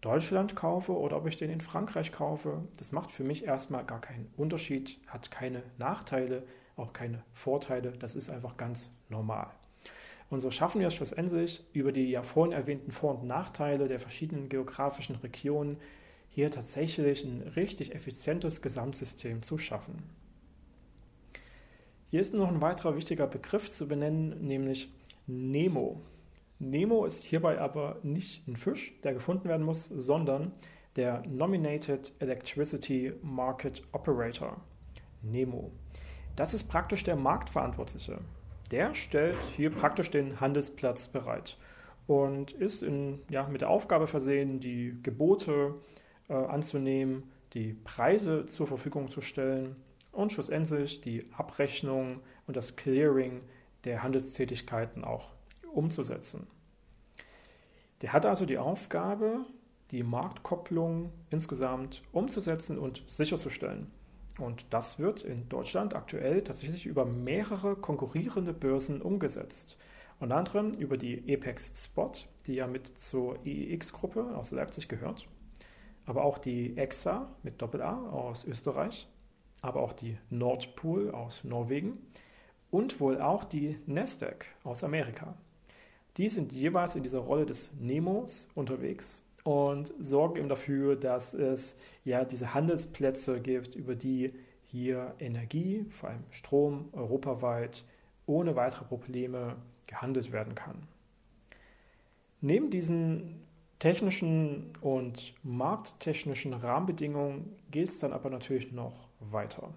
Deutschland 0.00 0.56
kaufe 0.56 0.92
oder 0.92 1.16
ob 1.16 1.26
ich 1.26 1.36
den 1.36 1.50
in 1.50 1.60
Frankreich 1.60 2.12
kaufe. 2.12 2.62
Das 2.76 2.92
macht 2.92 3.12
für 3.12 3.24
mich 3.24 3.44
erstmal 3.44 3.84
gar 3.84 4.00
keinen 4.00 4.32
Unterschied, 4.36 4.98
hat 5.06 5.30
keine 5.30 5.62
Nachteile, 5.78 6.44
auch 6.76 6.92
keine 6.92 7.22
Vorteile. 7.34 7.92
Das 7.92 8.16
ist 8.16 8.30
einfach 8.30 8.56
ganz 8.56 8.90
normal. 9.08 9.50
Und 10.30 10.40
so 10.40 10.50
schaffen 10.50 10.80
wir 10.80 10.88
es 10.88 10.94
schlussendlich 10.94 11.64
über 11.72 11.92
die 11.92 12.10
ja 12.10 12.22
vorhin 12.22 12.52
erwähnten 12.52 12.92
Vor- 12.92 13.18
und 13.18 13.26
Nachteile 13.26 13.88
der 13.88 14.00
verschiedenen 14.00 14.48
geografischen 14.48 15.16
Regionen 15.16 15.76
hier 16.30 16.50
tatsächlich 16.50 17.24
ein 17.24 17.42
richtig 17.54 17.94
effizientes 17.94 18.62
Gesamtsystem 18.62 19.42
zu 19.42 19.58
schaffen. 19.58 20.02
Hier 22.10 22.20
ist 22.20 22.34
noch 22.34 22.48
ein 22.48 22.60
weiterer 22.60 22.96
wichtiger 22.96 23.26
Begriff 23.26 23.70
zu 23.70 23.86
benennen, 23.86 24.46
nämlich 24.46 24.92
Nemo. 25.26 26.00
Nemo 26.58 27.04
ist 27.04 27.24
hierbei 27.24 27.60
aber 27.60 27.98
nicht 28.02 28.46
ein 28.48 28.56
Fisch, 28.56 28.92
der 29.02 29.14
gefunden 29.14 29.48
werden 29.48 29.64
muss, 29.64 29.84
sondern 29.84 30.52
der 30.96 31.22
Nominated 31.26 32.12
Electricity 32.18 33.12
Market 33.22 33.82
Operator. 33.92 34.60
Nemo. 35.22 35.70
Das 36.36 36.54
ist 36.54 36.64
praktisch 36.64 37.04
der 37.04 37.16
Marktverantwortliche. 37.16 38.18
Der 38.70 38.94
stellt 38.94 39.38
hier 39.56 39.70
praktisch 39.70 40.10
den 40.10 40.40
Handelsplatz 40.40 41.08
bereit 41.08 41.58
und 42.06 42.52
ist 42.52 42.82
in, 42.82 43.20
ja, 43.28 43.48
mit 43.48 43.60
der 43.60 43.70
Aufgabe 43.70 44.06
versehen, 44.06 44.60
die 44.60 44.96
Gebote 45.02 45.74
äh, 46.30 46.32
anzunehmen, 46.32 47.24
die 47.54 47.74
Preise 47.74 48.46
zur 48.46 48.66
Verfügung 48.66 49.10
zu 49.10 49.20
stellen 49.20 49.76
und 50.12 50.32
schlussendlich 50.32 51.00
die 51.00 51.26
Abrechnung 51.36 52.20
und 52.46 52.56
das 52.56 52.76
Clearing 52.76 53.42
der 53.84 54.02
Handelstätigkeiten 54.02 55.04
auch 55.04 55.28
umzusetzen. 55.72 56.46
Der 58.02 58.12
hat 58.12 58.24
also 58.26 58.46
die 58.46 58.58
Aufgabe, 58.58 59.44
die 59.90 60.02
Marktkopplung 60.02 61.10
insgesamt 61.30 62.02
umzusetzen 62.12 62.78
und 62.78 63.02
sicherzustellen. 63.08 63.90
Und 64.38 64.64
das 64.70 64.98
wird 64.98 65.22
in 65.22 65.48
Deutschland 65.48 65.94
aktuell 65.94 66.42
tatsächlich 66.42 66.86
über 66.86 67.04
mehrere 67.04 67.76
konkurrierende 67.76 68.54
Börsen 68.54 69.02
umgesetzt. 69.02 69.76
Unter 70.18 70.36
anderem 70.36 70.72
über 70.74 70.96
die 70.96 71.22
Apex 71.34 71.72
Spot, 71.84 72.12
die 72.46 72.54
ja 72.54 72.66
mit 72.66 72.98
zur 72.98 73.44
EEX-Gruppe 73.44 74.36
aus 74.36 74.50
Leipzig 74.50 74.88
gehört, 74.88 75.26
aber 76.06 76.24
auch 76.24 76.38
die 76.38 76.76
EXA 76.76 77.28
mit 77.42 77.60
Doppel-A 77.60 78.10
aus 78.10 78.44
Österreich 78.44 79.08
aber 79.62 79.82
auch 79.82 79.92
die 79.92 80.16
Nordpool 80.30 81.10
aus 81.10 81.44
Norwegen 81.44 81.98
und 82.70 83.00
wohl 83.00 83.20
auch 83.20 83.44
die 83.44 83.78
Nasdaq 83.86 84.46
aus 84.64 84.84
Amerika. 84.84 85.34
Die 86.16 86.28
sind 86.28 86.52
jeweils 86.52 86.96
in 86.96 87.02
dieser 87.02 87.20
Rolle 87.20 87.46
des 87.46 87.72
Nemos 87.78 88.48
unterwegs 88.54 89.22
und 89.44 89.92
sorgen 89.98 90.36
eben 90.36 90.48
dafür, 90.48 90.96
dass 90.96 91.34
es 91.34 91.76
ja 92.04 92.24
diese 92.24 92.54
Handelsplätze 92.54 93.40
gibt, 93.40 93.74
über 93.74 93.94
die 93.94 94.34
hier 94.66 95.14
Energie, 95.18 95.86
vor 95.90 96.10
allem 96.10 96.24
Strom, 96.30 96.88
europaweit 96.92 97.84
ohne 98.26 98.54
weitere 98.54 98.84
Probleme 98.84 99.56
gehandelt 99.86 100.30
werden 100.30 100.54
kann. 100.54 100.86
Neben 102.40 102.70
diesen 102.70 103.42
technischen 103.80 104.72
und 104.80 105.34
markttechnischen 105.42 106.54
Rahmenbedingungen 106.54 107.56
gilt 107.70 107.90
es 107.90 107.98
dann 107.98 108.12
aber 108.12 108.30
natürlich 108.30 108.70
noch 108.70 109.08
weiter. 109.18 109.74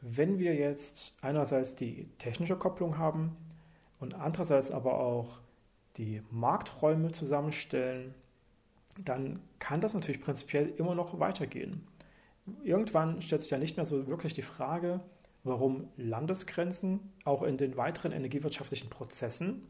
Wenn 0.00 0.38
wir 0.38 0.54
jetzt 0.54 1.16
einerseits 1.20 1.74
die 1.74 2.08
technische 2.18 2.56
Kopplung 2.56 2.98
haben 2.98 3.36
und 4.00 4.14
andererseits 4.14 4.70
aber 4.70 4.98
auch 4.98 5.40
die 5.96 6.22
Markträume 6.30 7.12
zusammenstellen, 7.12 8.14
dann 9.04 9.40
kann 9.58 9.80
das 9.80 9.94
natürlich 9.94 10.20
prinzipiell 10.20 10.72
immer 10.76 10.94
noch 10.94 11.20
weitergehen. 11.20 11.86
Irgendwann 12.64 13.20
stellt 13.20 13.42
sich 13.42 13.50
ja 13.50 13.58
nicht 13.58 13.76
mehr 13.76 13.86
so 13.86 14.06
wirklich 14.06 14.34
die 14.34 14.42
Frage, 14.42 15.00
warum 15.44 15.88
Landesgrenzen 15.96 17.12
auch 17.24 17.42
in 17.42 17.58
den 17.58 17.76
weiteren 17.76 18.12
energiewirtschaftlichen 18.12 18.88
Prozessen 18.88 19.66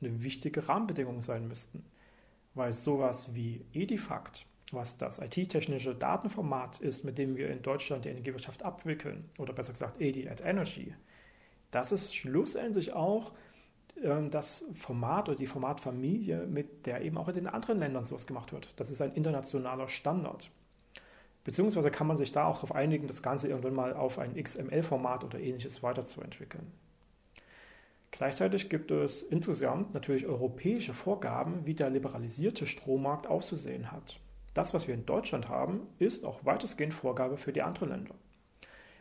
eine 0.00 0.22
wichtige 0.22 0.68
Rahmenbedingung 0.68 1.20
sein 1.20 1.46
müssten. 1.46 1.84
Weil 2.54 2.72
sowas 2.72 3.34
wie 3.34 3.64
Edifact 3.72 4.46
was 4.72 4.96
das 4.96 5.18
IT-technische 5.18 5.94
Datenformat 5.94 6.80
ist, 6.80 7.04
mit 7.04 7.18
dem 7.18 7.36
wir 7.36 7.50
in 7.50 7.62
Deutschland 7.62 8.04
die 8.04 8.08
Energiewirtschaft 8.08 8.64
abwickeln, 8.64 9.28
oder 9.38 9.52
besser 9.52 9.72
gesagt 9.72 10.00
AD 10.00 10.28
at 10.28 10.40
Energy, 10.40 10.94
das 11.70 11.92
ist 11.92 12.14
schlussendlich 12.14 12.92
auch 12.92 13.32
ähm, 14.02 14.30
das 14.30 14.64
Format 14.74 15.28
oder 15.28 15.38
die 15.38 15.46
Formatfamilie, 15.46 16.46
mit 16.46 16.86
der 16.86 17.02
eben 17.02 17.18
auch 17.18 17.28
in 17.28 17.34
den 17.34 17.46
anderen 17.46 17.78
Ländern 17.78 18.04
sowas 18.04 18.26
gemacht 18.26 18.52
wird. 18.52 18.72
Das 18.76 18.90
ist 18.90 19.00
ein 19.00 19.12
internationaler 19.12 19.88
Standard. 19.88 20.50
Beziehungsweise 21.44 21.90
kann 21.90 22.06
man 22.06 22.18
sich 22.18 22.30
da 22.32 22.44
auch 22.44 22.56
darauf 22.56 22.74
einigen, 22.74 23.08
das 23.08 23.22
Ganze 23.22 23.48
irgendwann 23.48 23.74
mal 23.74 23.94
auf 23.94 24.18
ein 24.18 24.40
XML-Format 24.40 25.24
oder 25.24 25.40
ähnliches 25.40 25.82
weiterzuentwickeln. 25.82 26.72
Gleichzeitig 28.22 28.70
gibt 28.70 28.92
es 28.92 29.24
insgesamt 29.24 29.94
natürlich 29.94 30.28
europäische 30.28 30.94
Vorgaben, 30.94 31.66
wie 31.66 31.74
der 31.74 31.90
liberalisierte 31.90 32.68
Strommarkt 32.68 33.26
auszusehen 33.26 33.90
hat. 33.90 34.20
Das, 34.54 34.72
was 34.72 34.86
wir 34.86 34.94
in 34.94 35.04
Deutschland 35.04 35.48
haben, 35.48 35.88
ist 35.98 36.24
auch 36.24 36.44
weitestgehend 36.44 36.94
Vorgabe 36.94 37.36
für 37.36 37.52
die 37.52 37.62
anderen 37.62 37.88
Länder. 37.88 38.14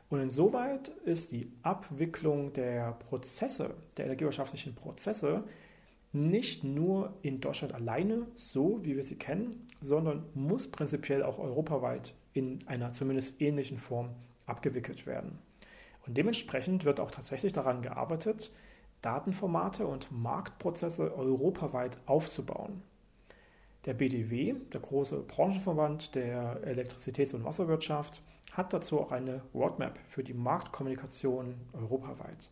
Und 0.09 0.21
insoweit 0.21 0.87
ist 1.05 1.31
die 1.31 1.51
Abwicklung 1.61 2.51
der 2.53 2.93
Prozesse, 2.93 3.75
der 3.95 4.05
energiewirtschaftlichen 4.05 4.73
Prozesse, 4.73 5.43
nicht 6.13 6.63
nur 6.63 7.13
in 7.21 7.41
Deutschland 7.41 7.75
alleine 7.75 8.25
so, 8.33 8.79
wie 8.81 8.95
wir 8.95 9.03
sie 9.03 9.19
kennen, 9.19 9.67
sondern 9.81 10.25
muss 10.33 10.67
prinzipiell 10.67 11.21
auch 11.21 11.37
europaweit 11.37 12.15
in 12.33 12.57
einer 12.65 12.91
zumindest 12.91 13.39
ähnlichen 13.39 13.77
Form 13.77 14.15
abgewickelt 14.47 15.05
werden. 15.05 15.37
Und 16.07 16.17
dementsprechend 16.17 16.85
wird 16.85 16.99
auch 16.99 17.11
tatsächlich 17.11 17.53
daran 17.53 17.83
gearbeitet, 17.83 18.51
Datenformate 19.01 19.85
und 19.87 20.11
Marktprozesse 20.11 21.15
europaweit 21.15 21.97
aufzubauen. 22.05 22.81
Der 23.85 23.95
BDW, 23.95 24.55
der 24.73 24.79
große 24.79 25.21
Branchenverband 25.21 26.13
der 26.13 26.61
Elektrizitäts- 26.63 27.33
und 27.33 27.43
Wasserwirtschaft, 27.43 28.21
hat 28.51 28.73
dazu 28.73 28.99
auch 28.99 29.11
eine 29.11 29.41
Roadmap 29.53 29.97
für 30.07 30.23
die 30.23 30.33
Marktkommunikation 30.33 31.55
europaweit. 31.73 32.49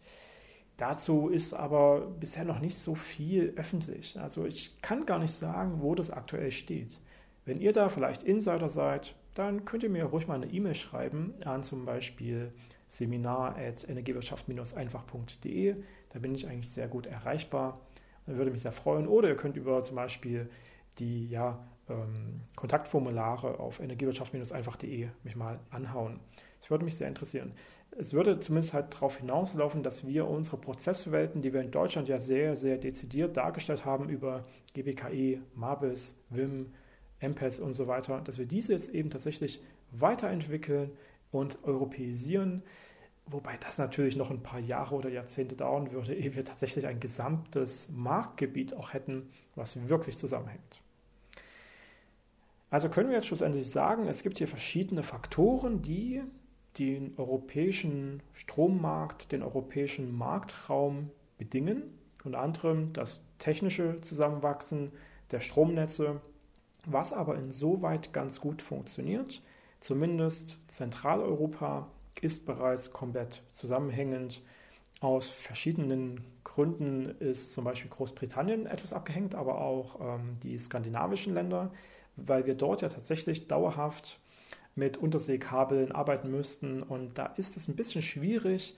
Dazu 0.77 1.27
ist 1.27 1.53
aber 1.53 2.07
bisher 2.19 2.45
noch 2.45 2.59
nicht 2.59 2.77
so 2.77 2.95
viel 2.95 3.53
öffentlich. 3.57 4.19
Also 4.19 4.45
ich 4.45 4.81
kann 4.81 5.05
gar 5.05 5.19
nicht 5.19 5.33
sagen, 5.33 5.81
wo 5.81 5.93
das 5.93 6.09
aktuell 6.09 6.51
steht. 6.51 6.99
Wenn 7.45 7.59
ihr 7.59 7.73
da 7.73 7.89
vielleicht 7.89 8.23
Insider 8.23 8.69
seid, 8.69 9.13
dann 9.35 9.65
könnt 9.65 9.83
ihr 9.83 9.89
mir 9.89 10.05
ruhig 10.05 10.27
mal 10.27 10.35
eine 10.35 10.51
E-Mail 10.51 10.75
schreiben 10.75 11.33
an 11.43 11.63
zum 11.63 11.85
Beispiel 11.85 12.53
seminar.energiewirtschaft-einfach.de. 12.89 15.75
Da 16.09 16.19
bin 16.19 16.35
ich 16.35 16.47
eigentlich 16.47 16.69
sehr 16.69 16.87
gut 16.87 17.07
erreichbar. 17.07 17.81
Da 18.25 18.35
würde 18.35 18.51
mich 18.51 18.61
sehr 18.61 18.71
freuen. 18.71 19.07
Oder 19.07 19.29
ihr 19.29 19.35
könnt 19.35 19.57
über 19.57 19.81
zum 19.83 19.95
Beispiel 19.95 20.49
die 20.99 21.27
ja, 21.29 21.59
ähm, 21.89 22.41
Kontaktformulare 22.55 23.59
auf 23.59 23.79
energiewirtschaft-einfach.de 23.79 25.09
mich 25.23 25.35
mal 25.35 25.59
anhauen. 25.69 26.19
Das 26.59 26.69
würde 26.69 26.85
mich 26.85 26.97
sehr 26.97 27.07
interessieren. 27.07 27.53
Es 27.97 28.13
würde 28.13 28.39
zumindest 28.39 28.73
halt 28.73 28.93
darauf 28.93 29.17
hinauslaufen, 29.17 29.81
dass 29.81 30.05
wir 30.05 30.27
unsere 30.27 30.57
Prozesswelten, 30.57 31.41
die 31.41 31.53
wir 31.53 31.61
in 31.61 31.71
Deutschland 31.71 32.07
ja 32.07 32.19
sehr, 32.19 32.55
sehr 32.55 32.77
dezidiert 32.77 33.35
dargestellt 33.35 33.85
haben 33.85 34.09
über 34.09 34.45
GBKE, 34.73 35.41
MABIS, 35.55 36.15
WIM, 36.29 36.73
MPES 37.21 37.59
und 37.59 37.73
so 37.73 37.87
weiter, 37.87 38.21
dass 38.21 38.37
wir 38.37 38.45
diese 38.45 38.73
jetzt 38.73 38.93
eben 38.93 39.09
tatsächlich 39.09 39.61
weiterentwickeln 39.91 40.91
und 41.31 41.63
europäisieren, 41.63 42.63
wobei 43.25 43.57
das 43.57 43.77
natürlich 43.77 44.15
noch 44.15 44.31
ein 44.31 44.43
paar 44.43 44.59
Jahre 44.59 44.95
oder 44.95 45.09
Jahrzehnte 45.09 45.55
dauern 45.55 45.91
würde, 45.91 46.15
ehe 46.15 46.35
wir 46.35 46.45
tatsächlich 46.45 46.87
ein 46.87 46.99
gesamtes 46.99 47.87
Marktgebiet 47.89 48.73
auch 48.73 48.93
hätten, 48.93 49.29
was 49.55 49.87
wirklich 49.87 50.17
zusammenhängt. 50.17 50.81
Also 52.71 52.89
können 52.89 53.09
wir 53.09 53.15
jetzt 53.15 53.27
schlussendlich 53.27 53.69
sagen, 53.69 54.07
es 54.07 54.21
gibt 54.21 54.37
hier 54.37 54.47
verschiedene 54.47 55.03
Faktoren, 55.03 55.81
die 55.81 56.21
den 56.77 57.13
europäischen 57.17 58.21
Strommarkt, 58.33 59.31
den 59.31 59.41
europäischen 59.41 60.15
Marktraum 60.15 61.09
bedingen. 61.37 61.83
Unter 62.23 62.39
anderem 62.39 62.93
das 62.93 63.21
technische 63.39 64.01
Zusammenwachsen 64.01 64.91
der 65.31 65.39
Stromnetze, 65.39 66.21
was 66.85 67.11
aber 67.11 67.35
insoweit 67.35 68.13
ganz 68.13 68.39
gut 68.39 68.61
funktioniert. 68.61 69.41
Zumindest 69.79 70.59
Zentraleuropa 70.67 71.87
ist 72.21 72.45
bereits 72.45 72.91
komplett 72.91 73.41
zusammenhängend. 73.51 74.41
Aus 74.99 75.29
verschiedenen 75.29 76.25
Gründen 76.43 77.15
ist 77.19 77.53
zum 77.53 77.63
Beispiel 77.63 77.89
Großbritannien 77.89 78.65
etwas 78.65 78.91
abgehängt, 78.91 79.35
aber 79.35 79.61
auch 79.61 79.99
ähm, 80.01 80.37
die 80.43 80.57
skandinavischen 80.57 81.33
Länder 81.33 81.71
weil 82.27 82.45
wir 82.45 82.55
dort 82.55 82.81
ja 82.81 82.89
tatsächlich 82.89 83.47
dauerhaft 83.47 84.19
mit 84.75 84.97
Unterseekabeln 84.97 85.91
arbeiten 85.91 86.31
müssten. 86.31 86.83
Und 86.83 87.17
da 87.17 87.27
ist 87.37 87.57
es 87.57 87.67
ein 87.67 87.75
bisschen 87.75 88.01
schwierig, 88.01 88.75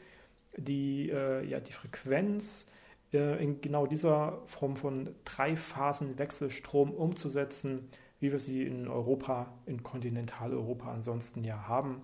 die, 0.58 1.10
äh, 1.10 1.46
ja, 1.46 1.60
die 1.60 1.74
Frequenz 1.74 2.68
äh, 3.14 3.42
in 3.44 3.62
genau 3.62 3.86
dieser 3.88 4.42
Form 4.46 4.78
von 4.78 5.10
Drei-Phasen-Wechselstrom 5.26 6.92
umzusetzen, 6.92 7.90
wie 8.22 8.32
wir 8.32 8.40
sie 8.40 8.64
in 8.64 8.88
Europa, 8.88 9.52
in 9.66 9.84
Kontinentaleuropa 9.84 10.94
ansonsten 10.94 11.44
ja 11.44 11.68
haben. 11.68 12.02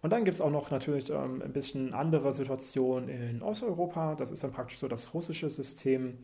Und 0.00 0.12
dann 0.12 0.24
gibt 0.24 0.36
es 0.36 0.40
auch 0.40 0.50
noch 0.50 0.70
natürlich 0.70 1.10
ähm, 1.10 1.42
ein 1.42 1.52
bisschen 1.52 1.94
andere 1.94 2.32
Situationen 2.32 3.08
in 3.08 3.42
Osteuropa. 3.42 4.14
Das 4.14 4.30
ist 4.30 4.42
dann 4.42 4.52
praktisch 4.52 4.78
so 4.78 4.88
das 4.88 5.14
russische 5.14 5.50
System. 5.50 6.18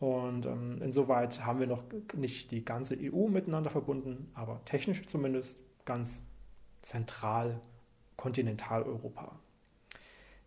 Und 0.00 0.46
ähm, 0.46 0.80
insoweit 0.82 1.44
haben 1.44 1.60
wir 1.60 1.66
noch 1.66 1.82
nicht 2.14 2.50
die 2.50 2.64
ganze 2.64 2.96
EU 2.96 3.28
miteinander 3.28 3.70
verbunden, 3.70 4.30
aber 4.34 4.60
technisch 4.64 5.04
zumindest 5.06 5.58
ganz 5.84 6.22
zentral 6.82 7.60
Kontinentaleuropa. 8.16 9.38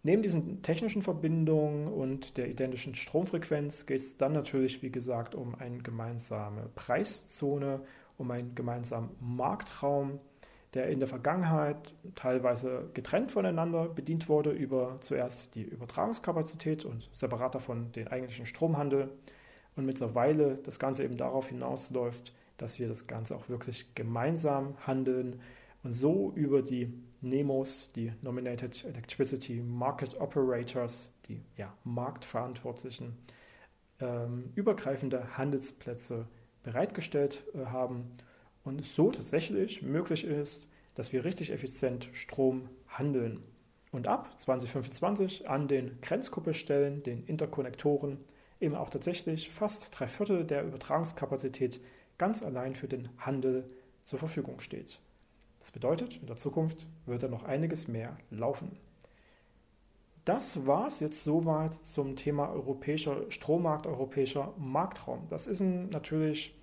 Neben 0.04 0.24
diesen 0.24 0.64
technischen 0.64 1.04
Verbindungen 1.04 1.88
und 1.88 2.38
der 2.38 2.50
identischen 2.50 2.96
Stromfrequenz 2.96 3.86
geht 3.86 4.00
es 4.00 4.18
dann 4.18 4.34
natürlich, 4.34 4.82
wie 4.82 4.90
gesagt, 4.90 5.36
um 5.36 5.54
eine 5.54 5.78
gemeinsame 5.80 6.70
Preiszone, 6.74 7.82
um 8.22 8.32
einen 8.32 8.56
gemeinsamen 8.56 9.10
Marktraum, 9.20 10.20
der 10.74 10.88
in 10.88 11.00
der 11.00 11.10
Vergangenheit 11.10 11.94
teilweise 12.16 12.90
getrennt 12.94 13.32
voneinander 13.32 13.90
bedient 13.90 14.30
wurde 14.30 14.52
über 14.52 14.98
zuerst 15.02 15.54
die 15.56 15.64
Übertragungskapazität 15.64 16.86
und 16.86 17.10
separat 17.14 17.56
davon 17.56 17.92
den 17.92 18.08
eigentlichen 18.08 18.46
Stromhandel. 18.46 19.10
Und 19.76 19.86
mittlerweile 19.86 20.56
das 20.64 20.80
Ganze 20.80 21.04
eben 21.04 21.18
darauf 21.18 21.48
hinausläuft, 21.48 22.34
dass 22.58 22.80
wir 22.80 22.88
das 22.88 23.08
Ganze 23.08 23.36
auch 23.36 23.50
wirklich 23.50 23.96
gemeinsam 23.96 24.76
handeln 24.86 25.42
und 25.84 25.94
so 25.94 26.32
über 26.36 26.62
die 26.62 26.94
NEMOs, 27.22 27.90
die 27.96 28.14
Nominated 28.22 28.86
Electricity 28.86 29.62
Market 29.62 30.20
Operators, 30.20 31.12
die 31.28 31.42
ja, 31.58 31.74
Marktverantwortlichen, 31.84 33.18
ähm, 34.00 34.52
übergreifende 34.56 35.38
Handelsplätze 35.38 36.28
bereitgestellt 36.64 37.44
äh, 37.54 37.66
haben 37.66 38.12
und 38.64 38.82
es 38.82 38.96
so 38.96 39.12
tatsächlich 39.12 39.82
möglich 39.82 40.24
ist, 40.24 40.68
dass 40.96 41.12
wir 41.12 41.26
richtig 41.26 41.52
effizient 41.52 42.10
Strom 42.14 42.70
handeln. 42.88 43.42
Und 43.92 44.08
ab 44.08 44.40
2025 44.40 45.50
an 45.50 45.68
den 45.68 46.00
Grenzkuppelstellen, 46.02 47.04
den 47.04 47.26
Interkonnektoren, 47.26 48.18
eben 48.60 48.76
auch 48.76 48.90
tatsächlich 48.90 49.50
fast 49.50 49.90
drei 49.92 50.08
Viertel 50.08 50.46
der 50.46 50.64
Übertragungskapazität 50.64 51.82
ganz 52.18 52.44
allein 52.44 52.76
für 52.76 52.88
den 52.88 53.10
Handel 53.18 53.70
zur 54.06 54.20
Verfügung 54.20 54.62
steht. 54.62 55.00
Das 55.60 55.72
bedeutet, 55.72 56.18
in 56.18 56.28
der 56.28 56.38
Zukunft 56.38 56.88
wird 57.06 57.24
da 57.24 57.28
noch 57.28 57.44
einiges 57.44 57.88
mehr 57.88 58.18
laufen. 58.30 58.78
Das 60.26 60.68
war 60.68 60.88
es 60.88 61.00
jetzt 61.00 61.24
soweit 61.24 61.74
zum 61.74 62.16
Thema 62.16 62.50
europäischer 62.50 63.30
Strommarkt, 63.32 63.88
europäischer 63.88 64.54
Marktraum. 64.58 65.28
Das 65.30 65.48
ist 65.48 65.62
ein 65.62 65.90
natürlich 65.90 66.56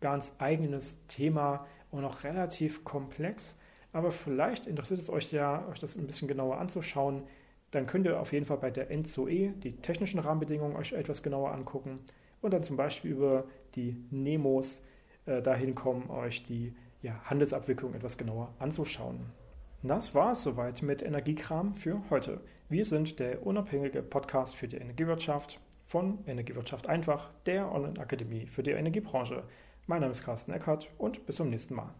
ganz 0.00 0.34
eigenes 0.38 0.98
Thema 1.06 1.66
und 1.90 2.04
auch 2.04 2.24
relativ 2.24 2.84
komplex. 2.84 3.56
Aber 3.92 4.12
vielleicht 4.12 4.66
interessiert 4.66 5.00
es 5.00 5.08
euch 5.08 5.32
ja, 5.32 5.66
euch 5.70 5.78
das 5.78 5.96
ein 5.96 6.06
bisschen 6.06 6.28
genauer 6.28 6.58
anzuschauen. 6.58 7.22
Dann 7.70 7.86
könnt 7.86 8.04
ihr 8.04 8.20
auf 8.20 8.32
jeden 8.32 8.44
Fall 8.44 8.58
bei 8.58 8.70
der 8.70 8.94
NZOE 8.94 9.54
die 9.62 9.76
technischen 9.80 10.20
Rahmenbedingungen 10.20 10.76
euch 10.76 10.92
etwas 10.92 11.22
genauer 11.22 11.52
angucken 11.52 12.00
und 12.42 12.52
dann 12.52 12.62
zum 12.62 12.76
Beispiel 12.76 13.12
über 13.12 13.44
die 13.74 13.96
Nemos 14.10 14.82
äh, 15.24 15.40
dahin 15.40 15.74
kommen, 15.74 16.10
euch 16.10 16.44
die 16.44 16.74
ja, 17.00 17.18
Handelsabwicklung 17.24 17.94
etwas 17.94 18.18
genauer 18.18 18.52
anzuschauen. 18.58 19.20
Das 19.88 20.16
war 20.16 20.32
es 20.32 20.42
soweit 20.42 20.82
mit 20.82 21.00
Energiekram 21.00 21.76
für 21.76 22.02
heute. 22.10 22.40
Wir 22.68 22.84
sind 22.84 23.20
der 23.20 23.46
unabhängige 23.46 24.02
Podcast 24.02 24.56
für 24.56 24.66
die 24.66 24.78
Energiewirtschaft 24.78 25.60
von 25.84 26.18
Energiewirtschaft 26.26 26.88
einfach, 26.88 27.30
der 27.46 27.70
Online-Akademie 27.70 28.48
für 28.48 28.64
die 28.64 28.72
Energiebranche. 28.72 29.44
Mein 29.86 30.00
Name 30.00 30.10
ist 30.10 30.24
Carsten 30.24 30.50
Eckert 30.50 30.90
und 30.98 31.24
bis 31.26 31.36
zum 31.36 31.50
nächsten 31.50 31.74
Mal. 31.74 31.94